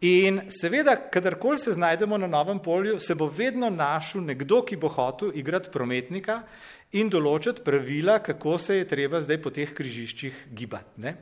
In 0.00 0.40
seveda, 0.48 0.94
kadarkoli 1.12 1.58
se 1.60 1.74
znajdemo 1.76 2.16
na 2.18 2.26
novem 2.26 2.58
polju, 2.58 2.96
se 3.00 3.14
bo 3.14 3.28
vedno 3.28 3.68
našel 3.70 4.24
nekdo, 4.24 4.62
ki 4.64 4.76
bo 4.80 4.88
hotel 4.88 5.36
igrati 5.36 5.68
prometnika 5.72 6.40
in 6.96 7.10
določiti 7.12 7.64
pravila, 7.64 8.18
kako 8.24 8.56
se 8.62 8.78
je 8.78 8.88
treba 8.88 9.20
zdaj 9.20 9.40
po 9.42 9.52
teh 9.52 9.72
križiščih 9.76 10.46
gibati. 10.56 11.02
Ne? 11.04 11.14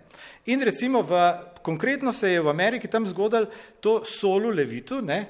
In 0.46 0.62
recimo, 0.62 1.02
v, 1.02 1.22
konkretno 1.66 2.12
se 2.12 2.34
je 2.34 2.42
v 2.42 2.50
Ameriki 2.52 2.90
tam 2.90 3.06
zgodilo 3.06 3.50
to 3.80 4.04
solo 4.06 4.52
levitu, 4.54 5.00
ne? 5.02 5.24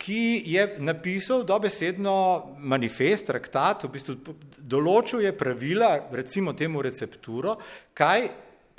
Ki 0.00 0.42
je 0.48 0.64
napisal 0.80 1.44
dobesedno 1.44 2.14
manifest, 2.56 3.28
traktat, 3.28 3.84
v 3.84 3.92
bistvu 3.92 4.36
določil 4.56 5.26
je 5.26 5.32
pravila, 5.36 5.92
recimo 6.16 6.54
temu 6.56 6.80
recepturo, 6.82 7.58
kaj 7.92 8.30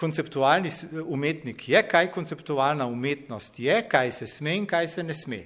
konceptualni 0.01 0.72
umetnik 1.06 1.68
je, 1.70 1.84
kaj 1.86 2.10
konceptualna 2.13 2.88
umetnost 2.90 3.60
je, 3.62 3.84
kaj 3.86 4.16
se 4.18 4.28
sme 4.28 4.58
in 4.58 4.66
kaj 4.66 4.88
se 4.98 5.06
ne 5.06 5.13
sme 5.13 5.44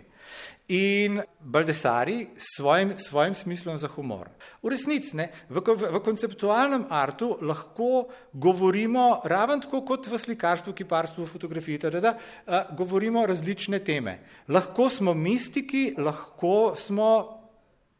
in 0.67 1.21
Baldessari 1.39 2.27
s 2.37 2.57
svojim, 2.57 2.93
svojim 2.97 3.35
smislom 3.35 3.77
za 3.77 3.87
humor. 3.87 4.29
V 4.63 4.69
resnici, 4.69 5.15
ne, 5.17 5.29
v, 5.49 5.61
v, 5.61 5.91
v 5.93 6.01
konceptualnem 6.01 6.87
artu 6.89 7.37
lahko 7.41 8.07
govorimo, 8.33 9.21
raven 9.25 9.61
tako 9.61 9.83
kot 9.85 10.07
v 10.09 10.19
slikarstvu, 10.19 10.73
kiparstvu, 10.73 11.27
fotografiji, 11.29 11.77
da, 11.85 11.99
da 11.99 12.15
uh, 12.15 12.75
govorimo 12.77 13.25
različne 13.25 13.79
teme. 13.85 14.19
Lahko 14.47 14.89
smo 14.89 15.13
mistiki, 15.13 15.93
lahko 15.97 16.73
smo 16.77 17.11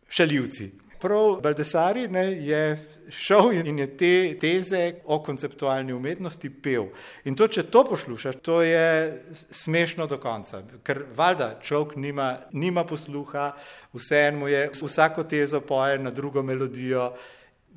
šaljivci 0.10 0.85
prav 1.06 1.40
Baldessari 1.44 2.08
ne, 2.10 2.26
je 2.46 2.62
šel 3.10 3.52
in 3.62 3.80
je 3.80 3.88
te 3.98 4.14
teze 4.42 4.82
o 5.06 5.20
konceptualni 5.24 5.94
umetnosti 5.94 6.50
pel. 6.50 6.88
In 7.30 7.38
to, 7.38 7.48
če 7.48 7.68
to 7.70 7.84
poslušaš, 7.86 8.40
to 8.42 8.62
je 8.66 8.86
smešno 9.34 10.08
do 10.10 10.18
konca, 10.22 10.64
ker 10.84 11.04
valjda 11.16 11.52
človek 11.62 11.96
nima, 12.02 12.32
nima 12.54 12.86
posluha, 12.90 13.52
vseeno 13.94 14.50
je, 14.50 14.70
vsako 14.82 15.28
tezo 15.30 15.62
poje 15.62 16.00
na 16.02 16.12
drugo 16.12 16.44
melodijo. 16.44 17.12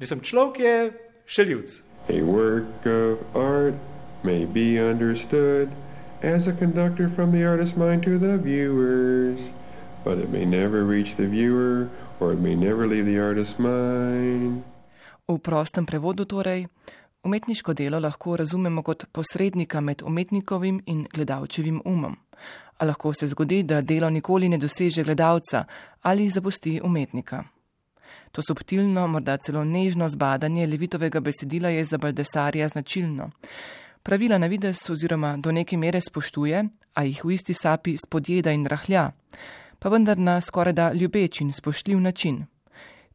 Mislim, 0.00 0.24
človek 0.24 0.60
je 0.64 0.78
šeljivc. 1.26 1.80
A 2.08 2.22
work 2.24 2.88
of 2.88 3.20
art 3.36 3.76
may 4.24 4.46
be 4.46 4.80
understood 4.80 5.68
as 6.22 6.48
a 6.48 6.52
conductor 6.52 7.10
from 7.14 7.32
the 7.32 7.44
artist's 7.44 7.76
mind 7.76 8.02
to 8.04 8.18
the 8.18 8.38
viewers, 8.38 9.38
but 10.04 10.18
it 10.18 10.30
may 10.30 10.44
never 10.44 10.84
reach 10.84 11.16
the 11.16 11.26
viewer 11.26 11.88
or 12.20 12.32
it 12.32 12.40
may 12.40 12.54
never 12.54 12.86
leave 12.86 13.04
the 13.04 13.20
artist's 13.20 13.58
mind. 13.58 14.62
V 15.28 15.38
prostem 15.38 15.86
prevodu 15.86 16.24
torej, 16.24 16.66
umetniško 17.22 17.74
delo 17.74 17.98
lahko 17.98 18.36
razumemo 18.36 18.82
kot 18.82 19.04
posrednika 19.12 19.80
med 19.80 20.02
umetnikovim 20.02 20.80
in 20.86 21.06
gledalčevim 21.14 21.82
umom. 21.84 22.16
A 22.78 22.84
lahko 22.84 23.12
se 23.12 23.26
zgodi, 23.26 23.62
da 23.62 23.80
delo 23.80 24.10
nikoli 24.10 24.48
ne 24.48 24.58
doseže 24.58 25.04
gledalca 25.04 25.64
ali 26.02 26.28
zapusti 26.28 26.80
umetnika. 26.84 27.44
To 28.32 28.42
subtilno, 28.42 29.06
morda 29.06 29.36
celo 29.36 29.64
nežno 29.64 30.08
zbadanje 30.08 30.66
levitovega 30.66 31.20
besedila 31.20 31.68
je 31.68 31.84
za 31.84 31.98
Baldesarja 31.98 32.68
značilno. 32.68 33.30
Pravila 34.02 34.38
na 34.38 34.46
vides 34.46 34.90
oziroma 34.90 35.36
do 35.36 35.52
neke 35.52 35.76
mere 35.76 36.00
spoštuje, 36.00 36.64
a 36.94 37.04
jih 37.04 37.24
v 37.24 37.32
isti 37.32 37.54
sapi 37.54 37.96
spodjeda 38.06 38.50
in 38.50 38.66
rahlja 38.66 39.10
pa 39.78 39.88
vendar 39.88 40.18
na 40.18 40.40
skoraj 40.40 40.72
da 40.72 40.92
ljubeč 40.92 41.40
in 41.40 41.52
spoštljiv 41.52 42.00
način. 42.00 42.44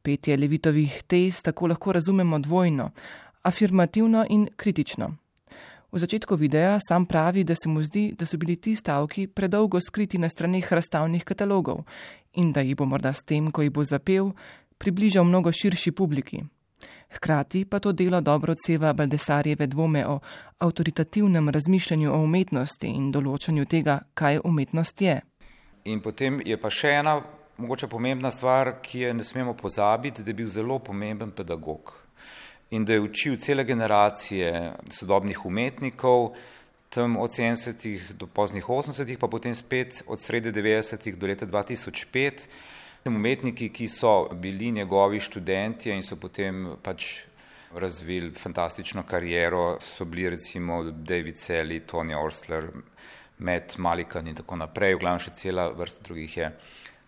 Petje 0.02 0.38
levitovih 0.38 1.04
tez 1.08 1.42
tako 1.42 1.68
lahko 1.68 1.94
razumemo 1.94 2.40
dvojno, 2.40 2.90
afirmativno 3.42 4.26
in 4.30 4.48
kritično. 4.56 5.16
V 5.94 6.00
začetku 6.00 6.36
videa 6.36 6.80
sam 6.82 7.06
pravi, 7.06 7.44
da 7.44 7.56
se 7.56 7.70
mu 7.70 7.84
zdi, 7.84 8.16
da 8.18 8.26
so 8.26 8.38
bili 8.38 8.56
ti 8.56 8.76
stavki 8.76 9.28
predolgo 9.28 9.80
skriti 9.82 10.18
na 10.18 10.30
straneh 10.30 10.72
razstavnih 10.74 11.24
katalogov 11.24 11.84
in 12.34 12.52
da 12.52 12.62
jih 12.62 12.76
bo 12.76 12.86
morda 12.86 13.14
s 13.14 13.22
tem, 13.22 13.52
ko 13.52 13.62
jih 13.62 13.72
bo 13.72 13.84
zapel, 13.86 14.32
približal 14.78 15.24
mnogo 15.24 15.52
širši 15.52 15.92
publiki. 15.92 16.42
Hkrati 17.14 17.66
pa 17.66 17.80
to 17.80 17.92
delo 17.92 18.22
dobro 18.22 18.52
odseva 18.52 18.94
Baldesarjeve 18.94 19.68
dvome 19.68 20.08
o 20.08 20.20
avtoritativnem 20.58 21.50
razmišljanju 21.50 22.12
o 22.14 22.24
umetnosti 22.24 22.88
in 22.88 23.12
določanju 23.12 23.66
tega, 23.70 24.00
kaj 24.14 24.42
umetnost 24.44 25.02
je. 25.02 25.20
In 25.86 26.00
potem 26.00 26.40
je 26.46 26.58
pa 26.58 26.70
še 26.72 26.94
ena 27.02 27.18
mogoče 27.58 27.88
pomembna 27.88 28.32
stvar, 28.32 28.78
ki 28.82 29.00
je 29.00 29.14
ne 29.14 29.24
smemo 29.24 29.54
pozabiti, 29.54 30.24
da 30.24 30.32
je 30.32 30.40
bil 30.40 30.48
zelo 30.48 30.80
pomemben 30.80 31.32
pedagog 31.32 31.94
in 32.74 32.86
da 32.86 32.94
je 32.94 33.02
učil 33.06 33.36
cele 33.38 33.64
generacije 33.64 34.74
sodobnih 34.90 35.46
umetnikov, 35.46 36.32
tam 36.90 37.18
od 37.18 37.32
70-ih 37.32 38.14
do 38.18 38.28
poznih 38.28 38.66
80-ih, 38.66 39.18
pa 39.18 39.28
potem 39.28 39.56
spet 39.56 40.04
od 40.08 40.22
srede 40.22 40.52
90-ih 40.54 41.18
do 41.18 41.28
leta 41.28 41.46
2005. 41.46 42.48
Umetniki, 43.06 43.70
ki 43.70 43.88
so 43.92 44.30
bili 44.34 44.72
njegovi 44.72 45.20
študenti 45.20 45.92
in 45.92 46.04
so 46.06 46.16
potem 46.16 46.78
pač 46.82 47.26
razvili 47.76 48.32
fantastično 48.38 49.04
kariero, 49.04 49.80
so 49.82 50.06
bili 50.06 50.30
recimo 50.30 50.84
David 50.84 51.38
Celi, 51.38 51.82
Tony 51.82 52.16
Orsler, 52.16 52.70
med 53.38 53.74
Malikan 53.78 54.28
in 54.28 54.36
tako 54.36 54.56
naprej, 54.56 54.96
v 54.96 55.00
glavnem 55.00 55.24
še 55.24 55.34
cela 55.38 55.70
vrsta 55.72 56.04
drugih 56.04 56.38
je. 56.38 56.52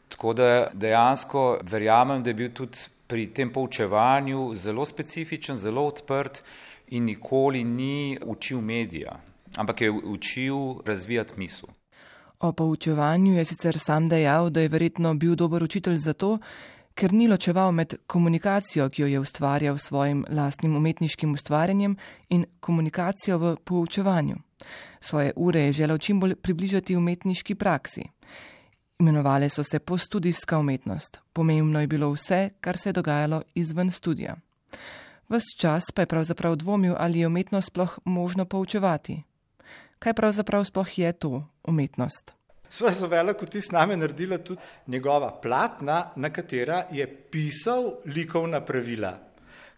Tako 0.09 0.33
da 0.33 0.49
dejansko 0.73 1.45
verjamem, 1.63 2.23
da 2.23 2.29
je 2.29 2.39
bil 2.39 2.51
tudi 2.53 2.89
pri 3.07 3.27
tem 3.33 3.51
poučevanju 3.53 4.55
zelo 4.55 4.85
specifičen, 4.85 5.57
zelo 5.57 5.85
odprt 5.85 6.41
in 6.87 7.05
nikoli 7.05 7.63
ni 7.63 8.17
učil 8.21 8.61
medija. 8.61 9.19
ampak 9.57 9.81
je 9.81 9.91
učil 9.91 10.81
razvijati 10.85 11.33
misel. 11.37 11.69
O 12.39 12.51
poučevanju 12.51 13.33
je 13.33 13.45
sicer 13.45 13.79
sam 13.79 14.09
dejal, 14.09 14.49
da 14.49 14.61
je 14.61 14.69
verjetno 14.69 15.13
bil 15.13 15.35
dober 15.35 15.63
učitelj 15.63 15.97
zato, 15.97 16.37
ker 16.95 17.13
ni 17.13 17.27
ločeval 17.27 17.71
med 17.71 17.93
komunikacijo, 18.07 18.89
ki 18.89 19.01
jo 19.01 19.07
je 19.07 19.19
ustvarjal 19.19 19.77
s 19.77 19.87
svojim 19.89 20.25
lastnim 20.29 20.75
umetniškim 20.75 21.33
ustvarjanjem, 21.33 21.97
in 22.29 22.45
komunikacijo 22.59 23.37
v 23.37 23.55
poučevanju. 23.63 24.35
Svoje 24.99 25.33
ure 25.35 25.61
je 25.61 25.73
želel 25.73 25.97
čim 25.97 26.19
bolj 26.19 26.35
približati 26.35 26.95
umetniški 26.95 27.55
praksi. 27.55 28.03
Imenovali 28.99 29.49
so 29.49 29.63
se 29.63 29.79
postudijska 29.79 30.59
umetnost. 30.59 31.19
Pomembno 31.33 31.81
je 31.81 31.87
bilo 31.87 32.11
vse, 32.11 32.49
kar 32.61 32.77
se 32.77 32.89
je 32.89 32.93
dogajalo 32.93 33.41
izven 33.55 33.91
studija. 33.91 34.35
Ves 35.29 35.43
čas 35.57 35.83
pa 35.95 36.01
je 36.01 36.05
pravzaprav 36.05 36.55
dvomil, 36.55 36.95
ali 36.97 37.19
je 37.19 37.27
umetnost 37.27 37.67
sploh 37.67 37.99
možno 38.05 38.45
poučevati. 38.45 39.23
Kaj 39.99 40.13
pravzaprav 40.13 40.63
sploh 40.63 40.99
je 40.99 41.13
to 41.13 41.47
umetnost? 41.63 42.34
Sva 42.69 42.91
so 42.93 43.07
velik 43.07 43.41
vtis 43.41 43.71
name 43.71 43.97
naredila 43.97 44.37
tudi 44.37 44.61
njegova 44.87 45.31
platna, 45.41 46.11
na 46.15 46.29
katera 46.29 46.85
je 46.91 47.07
pisal 47.07 47.93
likovna 48.05 48.61
pravila, 48.61 49.17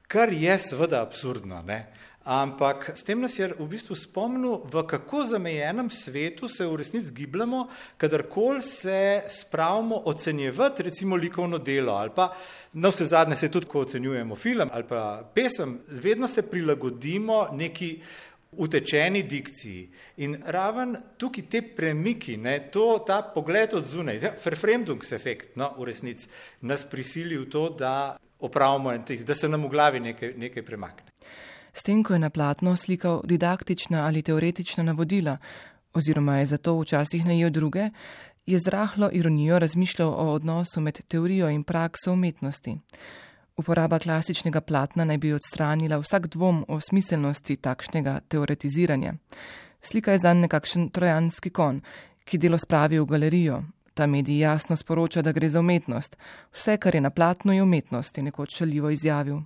kar 0.08 0.34
je 0.34 0.60
seveda 0.60 1.02
absurdno. 1.02 1.62
Ne? 1.62 1.86
Ampak 2.28 2.92
s 2.92 3.08
tem 3.08 3.22
nas 3.24 3.38
je 3.40 3.48
v 3.56 3.66
bistvu 3.72 3.96
spomnil, 3.96 4.66
v 4.68 4.82
kako 4.84 5.24
zamejenem 5.32 5.88
svetu 5.88 6.50
se 6.52 6.66
v 6.68 6.76
resnici 6.76 7.14
gibljamo, 7.16 7.70
kadarkoli 7.96 8.60
se 8.62 9.24
spravimo 9.32 10.02
ocenjevati 10.12 10.84
recimo 10.84 11.16
likovno 11.16 11.58
delo 11.58 11.96
ali 11.96 12.12
pa 12.12 12.34
na 12.74 12.92
vse 12.92 13.06
zadnje 13.06 13.36
se 13.36 13.52
tudi, 13.52 13.66
ko 13.72 13.80
ocenjujemo 13.88 14.36
film 14.36 14.68
ali 14.74 14.84
pa 14.84 15.24
pesem, 15.34 15.80
vedno 15.88 16.28
se 16.28 16.44
prilagodimo 16.44 17.48
neki 17.54 18.02
utečeni 18.52 19.24
dikciji. 19.24 19.90
In 20.18 20.38
raven 20.46 20.96
tukaj 21.18 21.44
te 21.50 21.62
premiki, 21.62 22.38
ne, 22.38 22.60
to, 22.72 23.04
ta 23.08 23.22
pogled 23.22 23.74
od 23.74 23.88
zunaj, 23.88 24.20
ja, 24.24 24.32
verfremdungsefekt 24.46 25.56
no, 25.56 25.74
v 25.78 25.90
resnici 25.92 26.28
nas 26.62 26.86
prisili 26.90 27.38
v 27.38 27.50
to, 27.50 27.70
da 27.70 28.18
opravimo 28.40 28.94
en 28.94 29.04
tih, 29.06 29.26
da 29.26 29.36
se 29.36 29.50
nam 29.50 29.66
v 29.66 29.70
glavi 29.70 30.00
nekaj, 30.00 30.34
nekaj 30.38 30.66
premakne. 30.66 31.12
S 31.74 31.84
tem, 31.84 32.02
ko 32.04 32.14
je 32.14 32.20
na 32.20 32.30
platno 32.30 32.76
slikal 32.76 33.22
didaktična 33.26 34.06
ali 34.06 34.24
teoretična 34.24 34.84
navodila, 34.84 35.38
oziroma 35.94 36.40
je 36.40 36.46
zato 36.46 36.80
včasih 36.80 37.26
najel 37.26 37.50
druge, 37.50 37.90
je 38.46 38.60
z 38.60 38.68
rahlo 38.68 39.10
ironijo 39.14 39.60
razmišljal 39.60 40.10
o 40.10 40.34
odnosu 40.34 40.82
med 40.82 41.02
teorijo 41.08 41.50
in 41.50 41.64
prakso 41.64 42.14
umetnosti. 42.14 42.78
Uporaba 43.58 43.98
klasičnega 44.00 44.62
platna 44.62 45.06
naj 45.06 45.18
bi 45.18 45.34
odstranila 45.34 45.98
vsak 45.98 46.28
dvom 46.28 46.66
o 46.68 46.80
smiselnosti 46.80 47.56
takšnega 47.58 48.20
teoretiziranja. 48.30 49.16
Slika 49.82 50.12
je 50.12 50.20
zanj 50.22 50.44
nekakšen 50.46 50.90
trojanski 50.94 51.50
kon, 51.50 51.82
ki 52.26 52.38
delo 52.38 52.58
spravi 52.58 53.00
v 53.00 53.06
galerijo. 53.10 53.64
Ta 53.94 54.06
medij 54.06 54.44
jasno 54.44 54.76
sporoča, 54.78 55.24
da 55.26 55.32
gre 55.34 55.50
za 55.50 55.60
umetnost. 55.60 56.18
Vse, 56.54 56.78
kar 56.78 56.96
je 56.96 57.02
na 57.02 57.10
platnu, 57.10 57.54
je 57.54 57.64
umetnost, 57.64 58.18
je 58.18 58.24
nekoč 58.24 58.60
šaljivo 58.60 58.90
izjavil. 58.90 59.42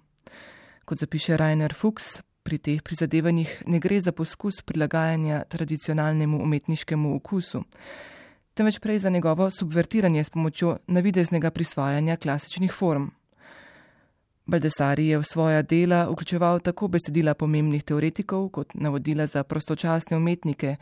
Kot 0.86 0.98
zapiše 0.98 1.38
Rainer 1.38 1.74
Fuchs, 1.74 2.20
pri 2.44 2.58
teh 2.58 2.84
prizadevanjih 2.84 3.64
ne 3.68 3.80
gre 3.80 4.02
za 4.02 4.12
poskus 4.12 4.62
prilagajanja 4.62 5.44
tradicionalnemu 5.44 6.42
umetniškemu 6.44 7.16
okusu, 7.16 7.64
temveč 8.54 8.80
prej 8.80 9.00
za 9.00 9.10
njegovo 9.10 9.50
subvertiranje 9.50 10.24
s 10.24 10.30
pomočjo 10.30 10.78
navideznega 10.88 11.52
prisvajanja 11.52 12.18
klasičnih 12.18 12.74
form. 12.74 13.12
Baldessari 14.52 15.08
je 15.08 15.18
v 15.18 15.24
svoja 15.24 15.62
dela 15.62 16.10
vključeval 16.12 16.60
tako 16.60 16.88
besedila 16.92 17.34
pomembnih 17.34 17.84
teoretikov 17.84 18.50
kot 18.50 18.74
navodila 18.74 19.26
za 19.26 19.44
prostočasne 19.44 20.18
umetnike, 20.18 20.76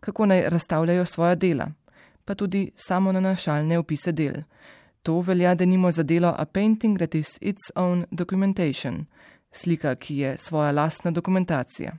kako 0.00 0.26
naj 0.26 0.42
razstavljajo 0.52 1.04
svoja 1.04 1.34
dela, 1.34 1.70
pa 2.24 2.34
tudi 2.34 2.70
samo 2.76 3.12
nanašalne 3.12 3.78
opise 3.78 4.12
del. 4.12 4.42
To 5.02 5.20
velja 5.20 5.54
denimo 5.54 5.90
za 5.90 6.02
delo 6.02 6.34
A 6.38 6.44
Painting 6.44 6.98
that 6.98 7.14
is 7.14 7.38
its 7.40 7.72
own 7.74 8.04
documentation, 8.10 9.06
slika, 9.52 9.94
ki 9.94 10.16
je 10.18 10.38
svoja 10.38 10.72
lastna 10.72 11.10
dokumentacija. 11.10 11.92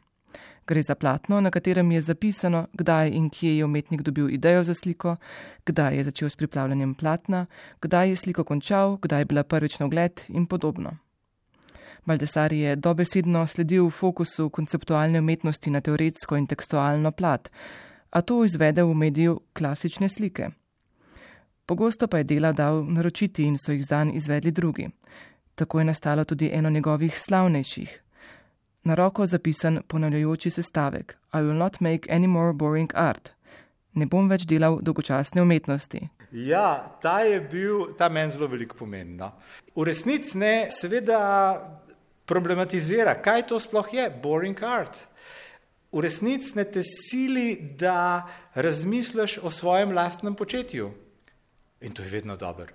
Gre 0.68 0.82
za 0.82 0.96
platno, 0.96 1.42
na 1.42 1.52
katerem 1.52 1.92
je 1.92 2.02
zapisano, 2.02 2.68
kdaj 2.74 3.10
in 3.10 3.30
kje 3.30 3.58
je 3.58 3.66
umetnik 3.66 4.02
dobil 4.02 4.30
idejo 4.30 4.64
za 4.64 4.74
sliko, 4.74 5.16
kdaj 5.66 5.98
je 5.98 6.04
začel 6.04 6.30
s 6.30 6.36
pripravljanjem 6.36 6.94
platna, 6.96 7.46
kdaj 7.82 8.10
je 8.10 8.16
sliko 8.16 8.44
končal, 8.44 8.98
kdaj 9.02 9.22
je 9.22 9.26
bila 9.26 9.44
prvič 9.44 9.80
na 9.80 9.86
ogled 9.86 10.22
in 10.30 10.46
podobno. 10.46 11.05
Baldessari 12.06 12.60
je 12.60 12.76
dobesedno 12.76 13.48
sledil 13.48 13.90
fokusu 13.90 14.50
konceptualne 14.50 15.20
umetnosti 15.20 15.70
na 15.70 15.82
teoretsko 15.82 16.38
in 16.38 16.48
tekstualno 16.48 17.12
plat, 17.12 17.50
a 18.10 18.22
to 18.22 18.44
izvede 18.46 18.84
v 18.84 18.94
mediju 18.94 19.40
klasične 19.54 20.10
slike. 20.10 20.50
Pogosto 21.66 22.08
pa 22.08 22.18
je 22.18 22.24
dela 22.24 22.52
dal 22.52 22.84
naročiti 22.86 23.44
in 23.44 23.58
so 23.58 23.72
jih 23.72 23.86
zanj 23.86 24.12
izvedli 24.16 24.52
drugi. 24.52 24.90
Tako 25.56 25.80
je 25.80 25.86
nastalo 25.86 26.24
tudi 26.24 26.50
eno 26.54 26.70
njegovih 26.70 27.20
slavnejših. 27.20 28.02
Na 28.84 28.96
roko 28.96 29.26
zapisan 29.26 29.82
ponavljajoči 29.88 30.50
se 30.50 30.64
stavek: 30.64 31.18
I 31.34 31.38
will 31.38 31.58
not 31.58 31.80
make 31.80 32.10
any 32.10 32.28
more 32.28 32.54
boring 32.54 32.92
art. 32.96 33.32
Ne 33.94 34.06
bom 34.06 34.30
več 34.30 34.46
delal 34.46 34.78
dolgočasne 34.82 35.42
umetnosti. 35.42 36.10
Ja, 36.32 36.98
ta 37.02 37.20
je 37.20 37.40
bil, 37.42 37.94
ta 37.98 38.10
meni 38.10 38.32
zelo 38.32 38.48
veliko 38.48 38.76
pomeni. 38.76 39.16
No. 39.18 39.32
V 39.76 39.84
resnici 39.88 40.38
ne, 40.38 40.68
seveda 40.72 41.20
problematizira, 42.26 43.16
kaj 43.22 43.48
to 43.48 43.60
sploh 43.60 43.94
je, 43.94 44.10
boring 44.10 44.64
art. 44.64 44.98
V 45.92 46.04
resnici 46.04 46.56
ne 46.58 46.66
te 46.68 46.82
sili, 46.84 47.56
da 47.80 48.28
razmisliš 48.56 49.38
o 49.44 49.52
svojem 49.52 49.94
lastnem 49.96 50.36
početju. 50.36 50.92
In 51.82 51.94
to 51.94 52.04
je 52.04 52.10
vedno 52.10 52.36
dobro. 52.36 52.74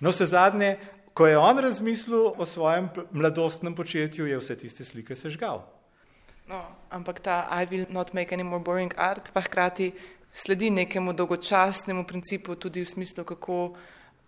No, 0.00 0.10
vse 0.10 0.26
zadnje, 0.26 0.76
ko 1.14 1.26
je 1.26 1.38
on 1.38 1.58
razmislil 1.58 2.32
o 2.38 2.46
svojem 2.46 2.88
mladostnem 3.10 3.74
početju, 3.74 4.26
je 4.26 4.38
vse 4.38 4.56
tiste 4.56 4.84
slike 4.84 5.16
sežgal. 5.16 5.66
No, 6.48 6.64
ampak 6.90 7.20
ta 7.20 7.46
I 7.50 7.66
will 7.66 7.86
not 7.90 8.14
make 8.14 8.34
any 8.34 8.44
more 8.44 8.62
boring 8.62 8.94
art 8.96 9.30
pa 9.34 9.40
hkrati 9.40 9.92
sledi 10.32 10.70
nekemu 10.70 11.12
dolgočasnemu 11.12 12.04
principu, 12.04 12.54
tudi 12.54 12.82
v 12.82 12.88
smislu, 12.88 13.24
kako 13.24 13.76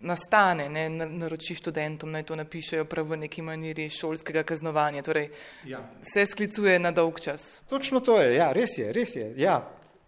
nastane, 0.03 0.67
ne, 0.69 0.89
naroči 0.89 1.55
študentom, 1.55 2.11
naj 2.11 2.27
to 2.27 2.35
napišejo 2.35 2.85
prav 2.85 3.07
v 3.09 3.23
neki 3.25 3.41
maniri 3.41 3.87
šolskega 3.89 4.43
kaznovanja. 4.43 5.01
Torej, 5.03 5.29
ja. 5.67 5.81
se 6.13 6.25
sklicuje 6.25 6.79
na 6.79 6.91
dolg 6.91 7.19
čas. 7.23 7.61
Točno 7.69 7.99
to 7.99 8.19
je, 8.21 8.35
ja, 8.35 8.51
res 8.53 8.77
je, 8.77 8.91
res 8.93 9.15
je. 9.15 9.33
Ja. 9.37 9.61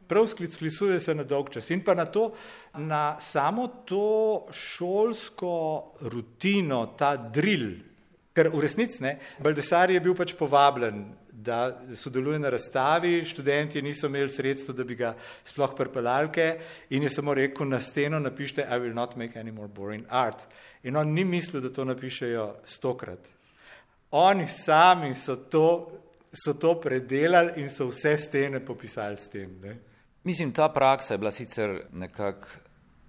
Prav 0.08 0.28
sklicuje 0.28 1.00
se 1.02 1.16
na 1.16 1.24
dolg 1.24 1.50
čas 1.50 1.70
in 1.74 1.82
pa 1.84 1.96
na 1.98 2.06
to, 2.06 2.30
na 2.78 3.18
samo 3.22 3.68
to 3.88 4.46
šolsko 4.54 5.56
rutino, 6.12 6.86
ta 6.98 7.16
drill, 7.18 7.72
ker 8.36 8.52
v 8.54 8.62
resnici 8.62 9.02
ne, 9.02 9.16
Baldessar 9.42 9.90
je 9.92 10.02
bil 10.04 10.14
pač 10.14 10.36
povabljen, 10.38 11.08
da 11.46 11.82
sodeluje 11.96 12.40
na 12.40 12.50
razstavi, 12.50 13.26
študenti 13.26 13.82
niso 13.82 14.08
imeli 14.08 14.30
sredstva, 14.30 14.74
da 14.74 14.84
bi 14.84 14.96
ga 14.96 15.14
sploh 15.44 15.76
prpelalke 15.78 16.58
in 16.90 17.04
je 17.04 17.10
samo 17.10 17.34
rekel 17.34 17.70
na 17.70 17.80
steno 17.80 18.20
napište 18.20 18.62
I 18.62 18.80
will 18.80 18.94
not 18.94 19.16
make 19.16 19.40
any 19.40 19.52
more 19.52 19.68
boring 19.68 20.06
art. 20.10 20.48
In 20.84 20.98
on 20.98 21.14
ni 21.14 21.26
mislil, 21.26 21.62
da 21.62 21.70
to 21.74 21.86
napišejo 21.86 22.56
stokrat. 22.66 23.20
Oni 24.12 24.48
sami 24.48 25.16
so 25.16 25.36
to, 25.36 25.92
so 26.46 26.54
to 26.54 26.76
predelali 26.82 27.62
in 27.62 27.70
so 27.70 27.88
vse 27.90 28.18
stene 28.18 28.60
popisali 28.66 29.18
s 29.18 29.28
tem. 29.28 29.60
Ne. 29.62 29.78
Mislim, 30.24 30.52
ta 30.52 30.70
praksa 30.70 31.14
je 31.14 31.18
bila 31.18 31.32
sicer 31.32 31.82
nekako 31.94 32.48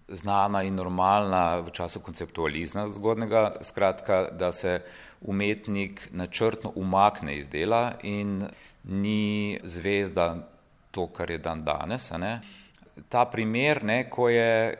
znana 0.08 0.62
in 0.62 0.74
normalna 0.74 1.58
v 1.66 1.70
času 1.70 2.00
konceptualizma 2.00 2.88
zgodnega, 2.92 3.56
skratka, 3.62 4.28
da 4.30 4.52
se 4.52 4.80
umetnik 5.20 6.08
načrtno 6.12 6.72
umakne 6.74 7.36
iz 7.38 7.48
dela 7.48 7.92
in 8.02 8.44
ni 8.84 9.58
zvezda 9.64 10.48
to, 10.90 11.06
kar 11.06 11.30
je 11.30 11.38
dan 11.38 11.64
danes. 11.64 12.12
Ta 13.08 13.24
primer, 13.24 13.84
ne, 13.84 14.10
ko 14.10 14.28
je, 14.28 14.78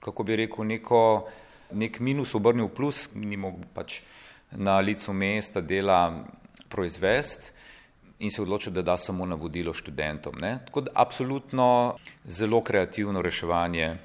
kako 0.00 0.22
bi 0.22 0.36
rekel, 0.36 0.64
neko, 0.64 1.28
nek 1.72 2.00
minus 2.00 2.34
obrnil 2.34 2.66
v 2.66 2.74
plus, 2.74 3.08
ni 3.14 3.36
mogel 3.36 3.64
pač 3.74 4.00
na 4.50 4.80
licu 4.80 5.12
mesta 5.12 5.60
dela 5.60 6.24
proizvesti, 6.68 7.52
in 8.18 8.30
se 8.30 8.42
odločil, 8.42 8.72
da 8.72 8.82
da 8.82 8.96
samo 8.96 9.26
navodilo 9.26 9.74
študentom. 9.74 10.34
Ne? 10.40 10.58
Tako 10.66 10.80
da 10.80 10.90
absolutno 10.94 11.96
zelo 12.24 12.60
kreativno 12.60 13.22
reševanje 13.22 13.96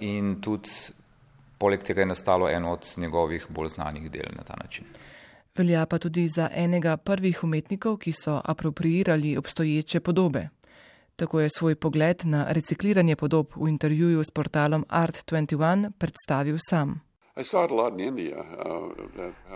in 0.00 0.40
tudi 0.40 0.70
poleg 1.58 1.82
tega 1.82 2.00
je 2.00 2.06
nastalo 2.06 2.48
eno 2.50 2.72
od 2.72 2.86
njegovih 2.96 3.46
bolj 3.48 3.68
znanih 3.68 4.10
del 4.10 4.30
na 4.36 4.42
ta 4.42 4.54
način. 4.62 4.84
Velja 5.56 5.86
pa 5.86 5.98
tudi 5.98 6.28
za 6.28 6.48
enega 6.54 6.96
prvih 6.96 7.44
umetnikov, 7.44 7.96
ki 7.96 8.12
so 8.12 8.40
apropriirali 8.44 9.36
obstoječe 9.36 10.00
podobe. 10.00 10.48
Tako 11.16 11.40
je 11.40 11.48
svoj 11.50 11.74
pogled 11.74 12.22
na 12.24 12.46
recikliranje 12.52 13.16
podob 13.16 13.52
v 13.56 13.68
intervjuju 13.68 14.24
s 14.24 14.30
portalom 14.30 14.84
Art21 14.88 15.90
predstavil 15.98 16.56
sam. 16.68 17.00
Uh, 17.36 17.44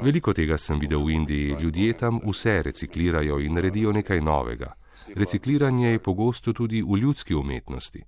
Veliko 0.03 0.33
tega 0.33 0.59
sem 0.59 0.79
videl 0.79 1.05
v 1.05 1.11
Indiji. 1.11 1.57
Ljudje 1.61 1.93
tam 1.93 2.21
vse 2.27 2.63
reciklirajo 2.63 3.39
in 3.39 3.55
naredijo 3.55 3.93
nekaj 3.93 4.21
novega. 4.21 4.73
Recikliranje 5.15 5.91
je 5.91 5.99
pogosto 5.99 6.53
tudi 6.53 6.83
v 6.83 6.99
ljudski 6.99 7.35
umetnosti. 7.35 8.03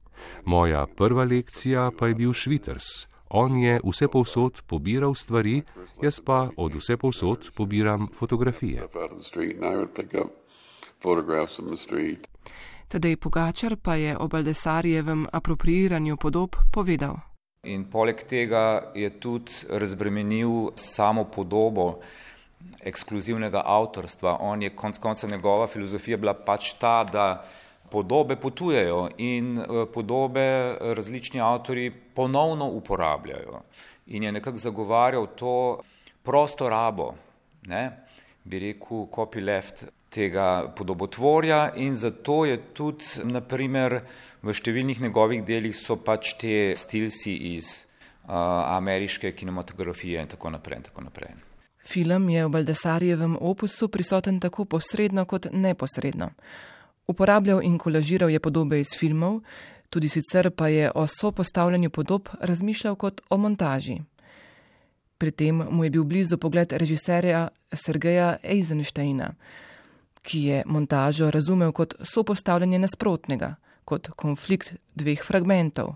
Moja 0.44 0.86
prva 0.86 1.24
lekcija 1.24 1.90
pa 1.98 2.06
je 2.06 2.14
bil 2.14 2.32
Šviters. 2.32 2.84
On 3.28 3.58
je 3.58 3.80
vse 3.84 4.08
povsod 4.08 4.62
pobiral 4.66 5.14
stvari, 5.14 5.62
jaz 6.02 6.20
pa 6.20 6.50
od 6.56 6.74
vse 6.74 6.96
povsod 6.96 7.50
pobiram 7.54 8.08
fotografije. 8.14 8.86
Tadej 12.88 13.16
Pogačar 13.16 13.76
pa 13.82 13.94
je 13.94 14.16
o 14.18 14.28
Baldesarjevem 14.28 15.26
apropriiranju 15.32 16.16
podob 16.16 16.56
povedal. 16.72 17.16
In 17.64 17.84
poleg 17.90 18.22
tega 18.28 18.92
je 18.94 19.08
tudi 19.20 19.52
razbremenil 19.70 20.70
samo 20.76 21.24
podobo 21.24 22.00
ekskluzivnega 22.84 23.62
avtorstva. 23.64 24.38
On 24.40 24.62
je 24.62 24.70
konc 24.76 24.98
koncev 24.98 25.30
njegova 25.30 25.66
filozofija 25.66 26.16
bila 26.16 26.34
pač 26.34 26.72
ta, 26.80 27.04
da 27.04 27.44
podobe 27.90 28.36
potujejo 28.36 29.08
in 29.18 29.58
eh, 29.58 29.86
podobe 29.94 30.76
različni 30.80 31.40
avtori 31.40 31.90
ponovno 31.90 32.68
uporabljajo. 32.68 33.62
In 34.06 34.22
je 34.22 34.32
nekako 34.32 34.58
zagovarjal 34.58 35.26
to 35.36 35.80
prosto 36.22 36.68
rabo, 36.68 37.14
ne, 37.66 37.90
bi 38.44 38.58
rekel, 38.58 39.06
copyleft 39.12 39.86
tega 40.10 40.72
podobotvorja 40.76 41.72
in 41.76 41.96
zato 41.96 42.44
je 42.44 42.58
tudi, 42.74 43.04
naprimer, 43.24 44.00
v 44.44 44.52
številnih 44.52 45.00
njegovih 45.00 45.40
delih 45.44 45.76
so 45.76 45.96
pač 45.96 46.34
te 46.40 46.74
stilsi 46.76 47.32
iz 47.54 47.70
uh, 48.28 48.34
ameriške 48.76 49.32
kinematografije 49.32 50.20
in 50.20 50.28
tako 50.28 50.52
naprej. 50.52 50.82
In 50.82 50.88
tako 50.90 51.08
naprej. 51.08 51.53
Film 51.84 52.28
je 52.28 52.46
v 52.46 52.50
Baldesarjevem 52.50 53.36
opusu 53.40 53.88
prisoten 53.88 54.40
tako 54.40 54.64
posredno 54.64 55.24
kot 55.24 55.46
neposredno. 55.52 56.30
Uporabljal 57.06 57.60
in 57.62 57.78
kolažiral 57.78 58.30
je 58.30 58.40
podobe 58.40 58.80
iz 58.80 58.96
filmov, 58.98 59.40
tudi 59.90 60.08
sicer 60.08 60.50
pa 60.50 60.68
je 60.68 60.90
o 60.94 61.06
sopostavljanju 61.06 61.90
podob 61.90 62.28
razmišljal 62.40 62.96
kot 62.96 63.20
o 63.30 63.36
montaži. 63.36 64.00
Pri 65.18 65.30
tem 65.30 65.62
mu 65.70 65.84
je 65.84 65.90
bil 65.90 66.04
blizu 66.04 66.38
pogled 66.38 66.72
režiserja 66.72 67.48
Sergeja 67.72 68.36
Eisensteina, 68.42 69.34
ki 70.22 70.40
je 70.42 70.62
montažo 70.66 71.30
razumel 71.30 71.72
kot 71.72 71.94
sopostavljanje 72.02 72.78
nasprotnega, 72.78 73.54
kot 73.84 74.08
konflikt 74.16 74.74
dveh 74.94 75.22
fragmentov. 75.22 75.94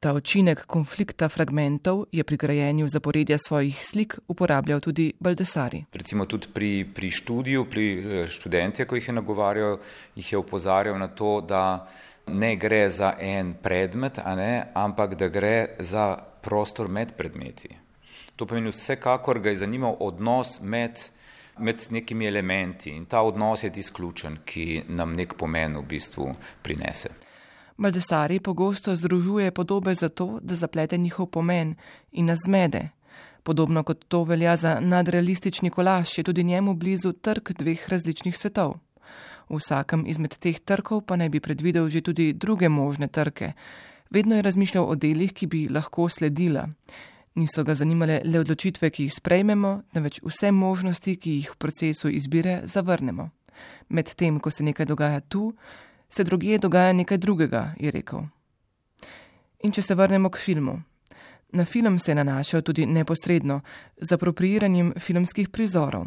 Ta 0.00 0.12
učinek 0.14 0.60
konflikta 0.66 1.26
fragmentov 1.28 2.04
je 2.12 2.24
pri 2.24 2.36
grajenju 2.36 2.88
zaporedja 2.88 3.38
svojih 3.38 3.86
slik 3.86 4.18
uporabljal 4.28 4.80
tudi 4.80 5.12
Baldesari. 5.20 5.84
Recimo 5.92 6.26
tudi 6.26 6.46
pri, 6.54 6.86
pri 6.94 7.10
študiju, 7.10 7.64
pri 7.64 7.86
eh, 7.98 8.28
študentje, 8.30 8.86
ko 8.86 8.94
jih 8.94 9.08
je 9.08 9.14
nagovarjal, 9.14 9.78
jih 10.14 10.32
je 10.32 10.38
upozarjal 10.38 10.98
na 10.98 11.08
to, 11.08 11.40
da 11.40 11.88
ne 12.26 12.56
gre 12.56 12.88
za 12.88 13.16
en 13.18 13.54
predmet, 13.62 14.22
ne, 14.36 14.70
ampak 14.74 15.18
da 15.18 15.28
gre 15.28 15.66
za 15.78 16.14
prostor 16.42 16.88
med 16.88 17.16
predmeti. 17.16 17.74
To 18.36 18.46
pomeni 18.46 18.70
vsekakor 18.70 19.40
ga 19.42 19.50
je 19.50 19.64
zanimal 19.66 19.96
odnos 19.98 20.60
med, 20.62 21.00
med 21.58 21.88
nekimi 21.90 22.26
elementi 22.26 22.94
in 22.94 23.06
ta 23.06 23.22
odnos 23.26 23.64
je 23.64 23.72
izključen, 23.74 24.44
ki 24.44 24.84
nam 24.88 25.18
nek 25.18 25.34
pomen 25.34 25.74
v 25.76 25.88
bistvu 25.90 26.34
prinese. 26.62 27.10
Baldessari 27.78 28.40
pogosto 28.40 28.96
združuje 28.96 29.50
podobe 29.50 29.94
zato, 29.94 30.38
da 30.42 30.56
zaplete 30.56 30.96
njihov 30.96 31.26
pomen 31.26 31.74
in 32.12 32.26
nas 32.26 32.38
zmede. 32.44 32.88
Podobno 33.42 33.82
kot 33.82 34.04
to 34.08 34.24
velja 34.24 34.56
za 34.56 34.80
nadrealistični 34.80 35.70
kolaž, 35.70 36.18
je 36.18 36.24
tudi 36.24 36.44
njemu 36.44 36.74
blizu 36.74 37.12
trg 37.12 37.52
dveh 37.58 37.88
različnih 37.88 38.38
svetov. 38.38 38.74
V 39.48 39.56
vsakem 39.56 40.06
izmed 40.06 40.34
teh 40.36 40.58
trkov 40.60 41.06
pa 41.06 41.16
naj 41.16 41.28
bi 41.28 41.40
predvidel 41.40 41.88
že 41.88 42.00
tudi 42.00 42.32
druge 42.32 42.68
možne 42.68 43.08
trke. 43.08 43.52
Vedno 44.10 44.36
je 44.36 44.42
razmišljal 44.42 44.84
o 44.84 44.94
delih, 44.94 45.32
ki 45.32 45.46
bi 45.46 45.68
lahko 45.68 46.08
sledila. 46.08 46.68
Niso 47.34 47.64
ga 47.64 47.74
zanimale 47.74 48.20
le 48.24 48.40
odločitve, 48.40 48.90
ki 48.90 49.02
jih 49.06 49.14
sprejmemo, 49.14 49.82
temveč 49.94 50.20
vse 50.24 50.50
možnosti, 50.50 51.16
ki 51.16 51.30
jih 51.30 51.50
v 51.50 51.56
procesu 51.56 52.08
izbire 52.10 52.62
zavrnemo. 52.64 53.30
Medtem, 53.88 54.40
ko 54.40 54.50
se 54.50 54.64
nekaj 54.64 54.86
dogaja 54.86 55.20
tu, 55.20 55.52
se 56.08 56.24
drugje 56.24 56.58
dogaja 56.58 56.92
nekaj 56.92 57.18
drugega, 57.18 57.74
je 57.80 57.90
rekel. 57.90 58.20
In 59.64 59.72
če 59.72 59.82
se 59.82 59.94
vrnemo 59.94 60.30
k 60.30 60.38
filmu. 60.38 60.82
Na 61.52 61.64
film 61.64 61.98
se 61.98 62.10
je 62.10 62.14
nanašal 62.14 62.62
tudi 62.62 62.86
neposredno, 62.86 63.60
z 64.00 64.12
apropriiranjem 64.12 64.92
filmskih 64.98 65.48
prizorov. 65.48 66.06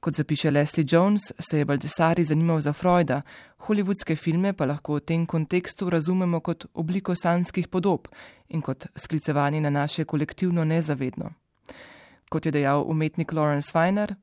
Kot 0.00 0.16
zapiše 0.16 0.50
Leslie 0.50 0.86
Jones, 0.88 1.20
se 1.38 1.58
je 1.58 1.64
Baldessari 1.64 2.24
zanimal 2.24 2.60
za 2.60 2.72
Freuda, 2.72 3.22
hollywoodske 3.66 4.16
filme 4.16 4.52
pa 4.52 4.64
lahko 4.64 4.94
v 4.96 5.00
tem 5.00 5.26
kontekstu 5.26 5.90
razumemo 5.90 6.40
kot 6.40 6.64
obliko 6.74 7.14
sanskih 7.14 7.68
podob 7.68 8.08
in 8.48 8.62
kot 8.62 8.86
sklicevanje 8.96 9.60
na 9.60 9.70
naše 9.70 10.04
kolektivno 10.04 10.64
nezavedno. 10.64 11.32
Kot 12.30 12.46
je 12.46 12.52
dejal 12.52 12.84
umetnik 12.88 13.32
Lawrence 13.32 13.72
Weiner, 13.74 14.14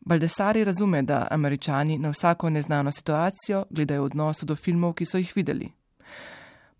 Baldessari 0.00 0.64
razume, 0.64 1.02
da 1.02 1.26
američani 1.30 1.98
na 1.98 2.10
vsako 2.10 2.50
neznano 2.50 2.92
situacijo 2.92 3.64
gledajo 3.70 4.02
v 4.02 4.04
odnosu 4.04 4.46
do 4.46 4.56
filmov, 4.56 4.94
ki 4.94 5.04
so 5.04 5.18
jih 5.18 5.32
videli. 5.36 5.72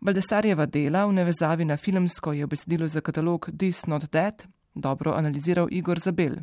Baldessarjeva 0.00 0.66
dela 0.66 1.04
v 1.06 1.12
nevezavi 1.12 1.64
na 1.64 1.76
filmsko 1.76 2.32
je 2.32 2.44
v 2.44 2.48
besedilu 2.48 2.88
za 2.88 3.00
katalog 3.00 3.50
This 3.58 3.86
Not 3.86 4.08
That 4.10 4.46
dobro 4.74 5.12
analiziral 5.12 5.68
Igor 5.70 6.00
Zabel. 6.00 6.36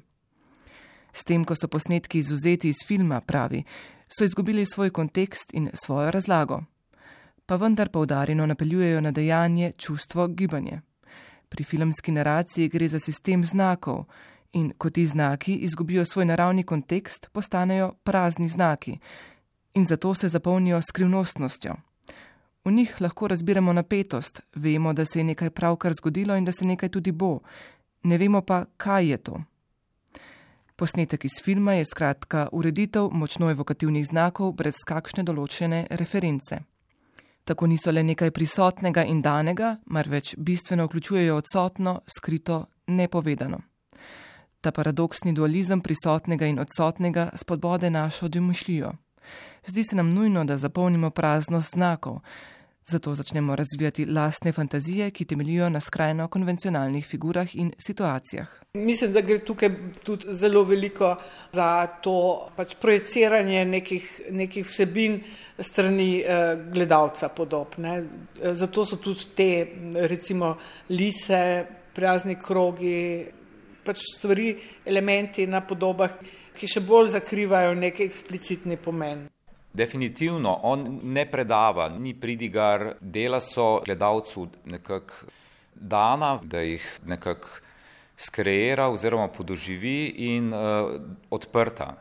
S 1.14 1.24
tem, 1.24 1.46
ko 1.46 1.56
so 1.56 1.68
posnetki 1.68 2.20
izuzeti 2.20 2.70
iz 2.70 2.84
filma, 2.86 3.22
pravi, 3.22 3.64
so 4.08 4.26
izgubili 4.26 4.66
svoj 4.66 4.90
kontekst 4.90 5.54
in 5.54 5.70
svojo 5.74 6.12
razlago. 6.12 6.64
Pa 7.46 7.56
vendar 7.56 7.90
poudarjeno 7.90 8.46
napeljujejo 8.46 9.02
na 9.02 9.12
dejanje, 9.12 9.72
čustvo, 9.78 10.28
gibanje. 10.28 10.82
Pri 11.50 11.64
filmski 11.64 12.12
naraciji 12.12 12.68
gre 12.70 12.88
za 12.88 13.00
sistem 13.00 13.44
znakov, 13.44 14.06
in 14.54 14.74
ko 14.78 14.90
ti 14.90 15.06
znaki 15.06 15.56
izgubijo 15.56 16.06
svoj 16.06 16.26
naravni 16.26 16.64
kontekst, 16.64 17.30
postanejo 17.32 17.94
prazni 18.04 18.48
znaki 18.48 18.98
in 19.74 19.86
zato 19.86 20.14
se 20.14 20.30
zapolnijo 20.30 20.82
skrivnostnostjo. 20.82 21.76
V 22.66 22.72
njih 22.72 22.96
lahko 23.02 23.28
razbiramo 23.28 23.74
napetost, 23.74 24.42
vemo, 24.56 24.94
da 24.94 25.06
se 25.06 25.20
je 25.20 25.24
nekaj 25.24 25.50
pravkar 25.50 25.94
zgodilo 25.94 26.36
in 26.36 26.46
da 26.46 26.52
se 26.52 26.66
nekaj 26.66 26.90
tudi 26.90 27.12
bo, 27.12 27.40
ne 28.04 28.18
vemo 28.18 28.42
pa, 28.42 28.66
kaj 28.78 29.10
je 29.10 29.18
to. 29.18 29.44
Posnetek 30.76 31.26
iz 31.26 31.32
filma 31.44 31.74
je 31.74 31.86
skratka 31.86 32.50
ureditev 32.52 33.10
močno 33.12 33.50
evokativnih 33.50 34.06
znakov 34.06 34.52
brez 34.52 34.84
kakšne 34.86 35.24
določene 35.24 35.86
reference. 35.90 36.60
Tako 37.44 37.68
niso 37.68 37.92
le 37.92 38.04
nekaj 38.04 38.32
prisotnega 38.32 39.06
in 39.08 39.22
danega, 39.22 39.78
marveč 39.86 40.36
bistveno 40.38 40.86
vključujejo 40.86 41.38
odsotno, 41.38 42.02
skrito, 42.18 42.66
nepovedano. 42.88 43.62
Ta 44.62 44.72
paradoksni 44.72 45.34
dualizem 45.34 45.82
prisotnega 45.82 46.46
in 46.46 46.60
odsotnega 46.60 47.30
spodbode 47.36 47.90
našo 47.90 48.28
domišljijo. 48.28 48.94
Zdi 49.68 49.84
se 49.84 49.96
nam 49.96 50.14
nujno, 50.14 50.44
da 50.46 50.58
zapolnimo 50.58 51.10
praznost 51.10 51.74
znakov, 51.74 52.20
zato 52.84 53.16
začnemo 53.16 53.56
razvijati 53.56 54.06
lastne 54.06 54.52
fantazije, 54.52 55.12
ki 55.12 55.26
temelijo 55.26 55.70
na 55.70 55.80
skrajno 55.80 56.28
konvencionalnih 56.28 57.06
figurah 57.06 57.56
in 57.56 57.74
situacijah. 57.78 58.48
Mislim, 58.74 59.14
da 59.14 59.22
gre 59.22 59.40
tukaj 59.40 59.70
tudi 60.04 60.34
zelo 60.34 60.64
veliko 60.64 61.16
za 61.52 61.88
to 61.88 62.48
pač 62.56 62.76
projeciranje 62.82 63.66
nekih, 63.66 64.22
nekih 64.32 64.66
vsebin 64.66 65.20
strani 65.60 66.20
eh, 66.20 66.56
gledalca 66.74 67.30
podob. 67.30 67.76
Ne. 67.78 68.04
Zato 68.54 68.86
so 68.86 68.96
tudi 68.96 69.26
te 69.36 69.68
recimo 70.08 70.56
lise, 70.90 71.66
prazni 71.94 72.36
krogi, 72.36 73.26
pač 73.88 74.04
stvari, 74.12 74.52
elementi 74.86 75.48
na 75.48 75.64
podobah, 75.64 76.20
ki 76.58 76.68
še 76.68 76.84
bolj 76.84 77.14
zakrivajo 77.16 77.74
nek 77.78 78.04
eksplicitni 78.04 78.78
pomen. 78.82 79.28
Definitivno, 79.78 80.52
on 80.66 80.86
ne 81.14 81.24
predava, 81.30 81.88
ni 81.94 82.16
pridigar, 82.18 82.96
dela 83.00 83.40
so 83.44 83.78
gledalcu 83.86 84.48
nekako 84.66 85.28
dana, 85.76 86.40
da 86.44 86.64
jih 86.66 86.86
nekako 87.06 87.62
skreira 88.18 88.88
oziroma 88.90 89.28
podoživi 89.30 90.34
in 90.34 90.50
uh, 90.54 90.98
odprta. 91.30 91.94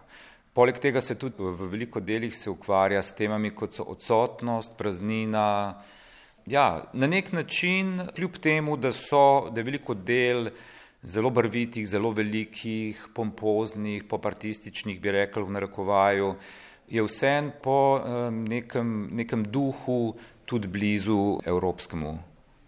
Poleg 0.56 0.78
tega 0.80 1.02
se 1.04 1.18
tudi 1.20 1.36
v 1.44 1.68
veliko 1.68 2.00
delih 2.00 2.32
se 2.32 2.48
ukvarja 2.50 3.02
s 3.02 3.12
temami, 3.12 3.50
kot 3.52 3.76
so 3.76 3.84
odsotnost, 3.92 4.72
praznina. 4.78 5.76
Ja, 6.48 6.86
na 6.96 7.06
nek 7.06 7.32
način, 7.36 8.00
kljub 8.16 8.38
temu, 8.40 8.76
da 8.80 8.92
so, 8.92 9.50
da 9.52 9.60
je 9.60 9.64
veliko 9.68 9.94
del 9.94 10.48
zelo 11.02 11.30
barvitih, 11.30 11.86
zelo 11.88 12.10
velikih, 12.10 13.08
pompoznih, 13.14 14.04
popartističnih, 14.04 15.00
bi 15.00 15.12
rekel 15.12 15.44
v 15.44 15.58
narekovaju, 15.58 16.34
je 16.88 17.02
vsem 17.02 17.52
po 17.62 18.00
nekem, 18.30 19.08
nekem 19.12 19.44
duhu 19.44 20.14
tudi 20.44 20.68
blizu 20.68 21.40
evropskemu 21.44 22.18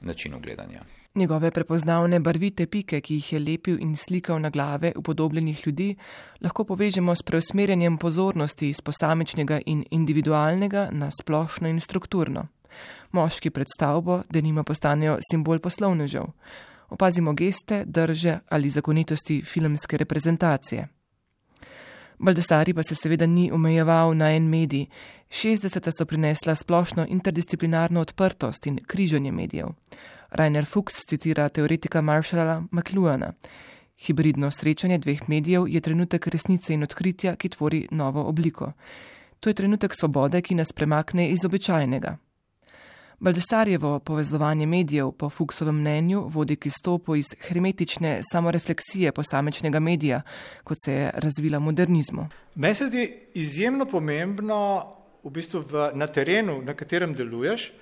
načinu 0.01 0.41
gledanja. 0.41 0.83
Njegove 1.15 1.51
prepoznavne 1.51 2.21
barvite 2.21 2.67
pike, 2.67 3.01
ki 3.01 3.15
jih 3.15 3.33
je 3.33 3.39
lepil 3.39 3.79
in 3.81 3.97
slikal 3.97 4.41
na 4.41 4.51
glave 4.51 4.93
upodobljenih 4.97 5.67
ljudi, 5.67 5.97
lahko 6.41 6.65
povežemo 6.65 7.15
s 7.15 7.23
preusmerjanjem 7.23 7.99
pozornosti 7.99 8.69
iz 8.69 8.81
posamičnega 8.81 9.61
in 9.67 9.85
individualnega 9.91 10.89
na 10.93 11.11
splošno 11.11 11.69
in 11.69 11.81
strukturno. 11.81 12.47
Moški 13.13 13.51
pred 13.51 13.67
stavbo, 13.75 14.23
da 14.31 14.41
nima 14.41 14.63
postanejo 14.63 15.19
simbol 15.31 15.59
poslovnežev. 15.59 16.25
Opazimo 16.89 17.33
geste, 17.33 17.85
drže 17.87 18.39
ali 18.49 18.71
zakonitosti 18.71 19.43
filmske 19.43 19.97
reprezentacije. 19.97 20.89
Baldessari 22.19 22.75
pa 22.75 22.83
se 22.83 22.95
seveda 22.95 23.27
ni 23.27 23.51
omejeval 23.53 24.17
na 24.17 24.33
en 24.35 24.49
medij. 24.49 24.87
60. 25.31 25.91
so 25.99 26.05
prinesla 26.05 26.55
splošno 26.55 27.07
interdisciplinarno 27.09 28.01
odprtost 28.01 28.67
in 28.67 28.79
križanje 28.87 29.33
medijev. 29.33 29.69
Rainer 30.31 30.65
Fuchs 30.65 31.07
citira 31.09 31.49
teoretika 31.49 32.01
Marshalla 32.01 32.63
McLuhana. 32.73 33.33
Hibridno 33.99 34.51
srečanje 34.51 34.99
dveh 34.99 35.29
medijev 35.29 35.69
je 35.69 35.81
trenutek 35.81 36.27
resnice 36.27 36.75
in 36.75 36.83
odkritja, 36.83 37.37
ki 37.37 37.49
tvori 37.49 37.89
novo 37.91 38.25
obliko. 38.25 38.73
To 39.41 39.51
je 39.51 39.55
trenutek 39.55 39.95
svobode, 39.95 40.43
ki 40.43 40.55
nas 40.55 40.73
premakne 40.73 41.31
iz 41.31 41.45
običajnega. 41.45 42.17
Baldesarjevo 43.21 43.99
povezovanje 43.99 44.67
medijev 44.67 45.11
po 45.11 45.31
Fuchsovem 45.31 45.81
mnenju 45.81 46.29
vodi 46.29 46.57
k 46.57 46.67
izstopu 46.67 47.17
iz 47.17 47.27
hermetične 47.41 48.21
samorefleksije 48.33 49.13
posamečnega 49.13 49.81
medija, 49.81 50.23
kot 50.65 50.77
se 50.85 50.93
je 50.93 51.11
razvila 51.15 51.59
modernizmu. 51.59 52.29
Meni 52.55 52.75
se 52.75 52.87
zdi 52.87 53.19
izjemno 53.35 53.87
pomembno 53.87 54.59
v 55.25 55.31
bistvu 55.31 55.65
v, 55.71 55.91
na 55.95 56.07
terenu, 56.07 56.63
na 56.63 56.75
katerem 56.75 57.15
deluješ, 57.15 57.73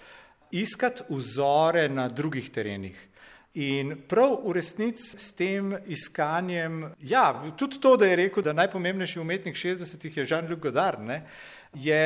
iskati 0.51 1.03
vzore 1.09 1.89
na 1.89 2.09
drugih 2.09 2.51
terenih. 2.51 2.97
In 3.55 3.93
prav 4.09 4.39
v 4.47 4.57
resnici 4.57 5.19
s 5.19 5.33
tem 5.33 5.77
iskanjem, 5.87 6.95
ja, 7.01 7.53
tudi 7.57 7.81
to, 7.81 7.97
da 7.97 8.07
je 8.07 8.17
rekel, 8.17 8.43
da 8.43 8.57
najpomembnejši 8.57 9.21
umetnik 9.21 9.57
60-ih 9.57 10.17
je 10.17 10.27
Jean-Luc 10.27 10.61
Godard, 10.61 11.01
ne, 11.05 11.23
je 11.75 12.01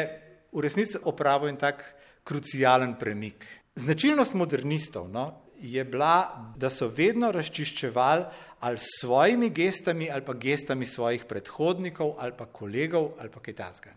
v 0.52 0.66
resnici 0.66 0.98
opravil 1.02 1.48
en 1.48 1.56
tak 1.56 1.99
krucijalen 2.30 2.94
premik. 2.94 3.46
Značilnost 3.74 4.34
modernistov 4.38 5.08
no, 5.10 5.32
je 5.58 5.82
bila, 5.84 6.52
da 6.56 6.70
so 6.70 6.88
vedno 6.94 7.32
razčiščevali 7.32 8.24
ali 8.60 8.78
s 8.78 9.00
svojimi 9.00 9.50
gestami 9.50 10.10
ali 10.10 10.24
pa 10.24 10.34
gestami 10.38 10.86
svojih 10.86 11.24
predhodnikov 11.24 12.14
ali 12.18 12.32
pa 12.38 12.46
kolegov 12.46 13.10
ali 13.18 13.30
pa 13.34 13.40
kaj 13.40 13.54
tasga. 13.54 13.94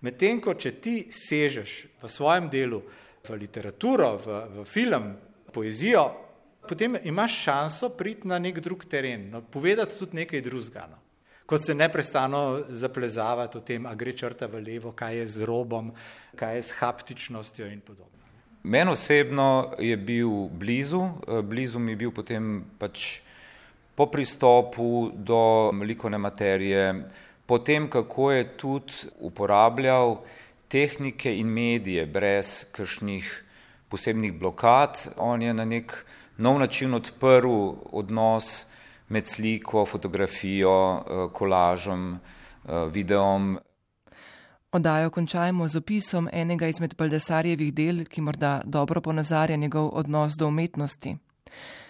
Medtem 0.00 0.40
ko 0.40 0.54
če 0.54 0.74
ti 0.80 0.96
sežeš 1.10 1.74
v 2.02 2.08
svojem 2.08 2.48
delu 2.52 2.82
v 3.22 3.38
literaturo, 3.38 4.16
v, 4.18 4.40
v 4.56 4.64
film, 4.66 5.12
poezijo, 5.52 6.06
potem 6.68 6.96
imaš 7.04 7.42
šanso 7.44 7.92
priti 7.98 8.28
na 8.28 8.38
nek 8.38 8.58
drug 8.60 8.84
teren, 8.90 9.28
no, 9.30 9.42
povedati 9.42 9.98
tudi 9.98 10.22
nekaj 10.22 10.42
drugega. 10.42 10.88
No 10.90 11.01
kot 11.52 11.64
se 11.64 11.74
neprestano 11.74 12.62
zaplezavati 12.68 13.58
o 13.58 13.60
tem, 13.60 13.86
a 13.86 13.92
gre 13.94 14.14
črta 14.16 14.46
v 14.48 14.62
levo, 14.64 14.94
kaj 14.96 15.18
je 15.18 15.26
z 15.26 15.44
robom, 15.44 15.90
kaj 16.36 16.56
je 16.56 16.62
s 16.62 16.78
haptičnostjo 16.78 17.66
in 17.68 17.82
podobno. 17.84 18.08
Meni 18.62 18.94
osebno 18.94 19.74
je 19.78 19.96
bil 19.96 20.48
blizu, 20.48 21.02
eh, 21.02 21.42
blizu 21.42 21.78
mi 21.78 21.92
je 21.92 21.96
bil 21.96 22.10
potem 22.10 22.64
pač 22.78 23.20
po 23.94 24.06
pristopu 24.06 25.10
do 25.12 25.70
likovne 25.84 26.18
materije, 26.18 27.04
potem 27.46 27.90
kako 27.90 28.32
je 28.32 28.48
tudi 28.56 29.12
uporabljal 29.20 30.22
tehnike 30.72 31.36
in 31.36 31.52
medije 31.52 32.06
brez 32.06 32.64
kakšnih 32.72 33.28
posebnih 33.88 34.32
blokad. 34.32 34.96
On 35.16 35.42
je 35.42 35.52
na 35.54 35.64
nek 35.64 36.04
nov 36.38 36.58
način 36.58 36.94
odprl 36.94 37.76
odnos 37.92 38.64
med 39.12 39.26
sliko, 39.26 39.86
fotografijo, 39.86 40.96
eh, 40.96 41.32
kolažem, 41.32 42.14
eh, 42.14 42.72
videom. 42.92 43.58
Odajo 44.72 45.10
končajmo 45.10 45.68
z 45.68 45.76
opisom 45.76 46.28
enega 46.32 46.66
izmed 46.66 46.94
Baldesarjevih 46.96 47.74
del, 47.74 48.04
ki 48.04 48.20
morda 48.20 48.60
dobro 48.64 49.00
ponazarja 49.00 49.56
njegov 49.56 49.90
odnos 49.92 50.32
do 50.38 50.48
umetnosti. 50.48 51.16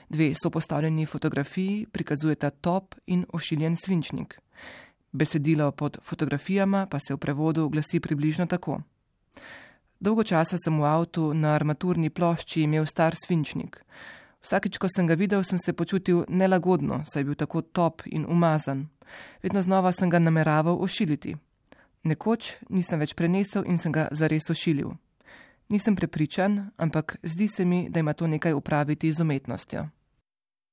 Dve 0.09 0.35
so 0.35 0.51
postavljeni 0.51 1.07
fotografiji, 1.07 1.87
prikazujeta 1.93 2.51
top 2.51 2.95
in 3.07 3.27
ošiljen 3.33 3.77
svinčnik. 3.77 4.41
Besedilo 5.13 5.71
pod 5.71 5.99
fotografijama 6.03 6.87
pa 6.87 6.99
se 6.99 7.15
v 7.15 7.19
prevodu 7.19 7.69
glasi 7.69 8.01
približno 8.01 8.47
tako. 8.47 8.81
Dolgo 10.01 10.25
časa 10.25 10.57
sem 10.59 10.81
v 10.81 10.85
avtu 10.85 11.35
na 11.35 11.55
armaturni 11.55 12.11
plošči 12.11 12.63
imel 12.63 12.87
star 12.87 13.15
svinčnik. 13.15 13.85
Vsakič, 14.43 14.79
ko 14.79 14.89
sem 14.91 15.07
ga 15.07 15.15
videl, 15.15 15.45
sem 15.47 15.59
se 15.59 15.73
počutil 15.73 16.25
nelagodno, 16.29 17.05
saj 17.07 17.21
je 17.21 17.25
bil 17.25 17.39
tako 17.39 17.63
top 17.63 18.03
in 18.07 18.27
umazan. 18.29 18.89
Vedno 19.43 19.63
znova 19.63 19.93
sem 19.93 20.11
ga 20.11 20.19
nameraval 20.19 20.83
ošiliti. 20.83 21.37
Nekoč 22.03 22.57
nisem 22.69 22.99
več 22.99 23.15
prenesel 23.15 23.63
in 23.71 23.79
sem 23.79 23.93
ga 23.95 24.09
zares 24.11 24.51
ošilil. 24.51 24.91
Nisem 25.71 25.97
prepričan, 25.97 26.73
ampak 26.77 27.17
zdi 27.23 27.49
se 27.49 27.65
mi, 27.65 27.87
da 27.89 28.01
ima 28.01 28.13
to 28.13 28.27
nekaj 28.27 28.53
upraviti 28.53 29.13
z 29.13 29.23
umetnostjo. 29.23 29.87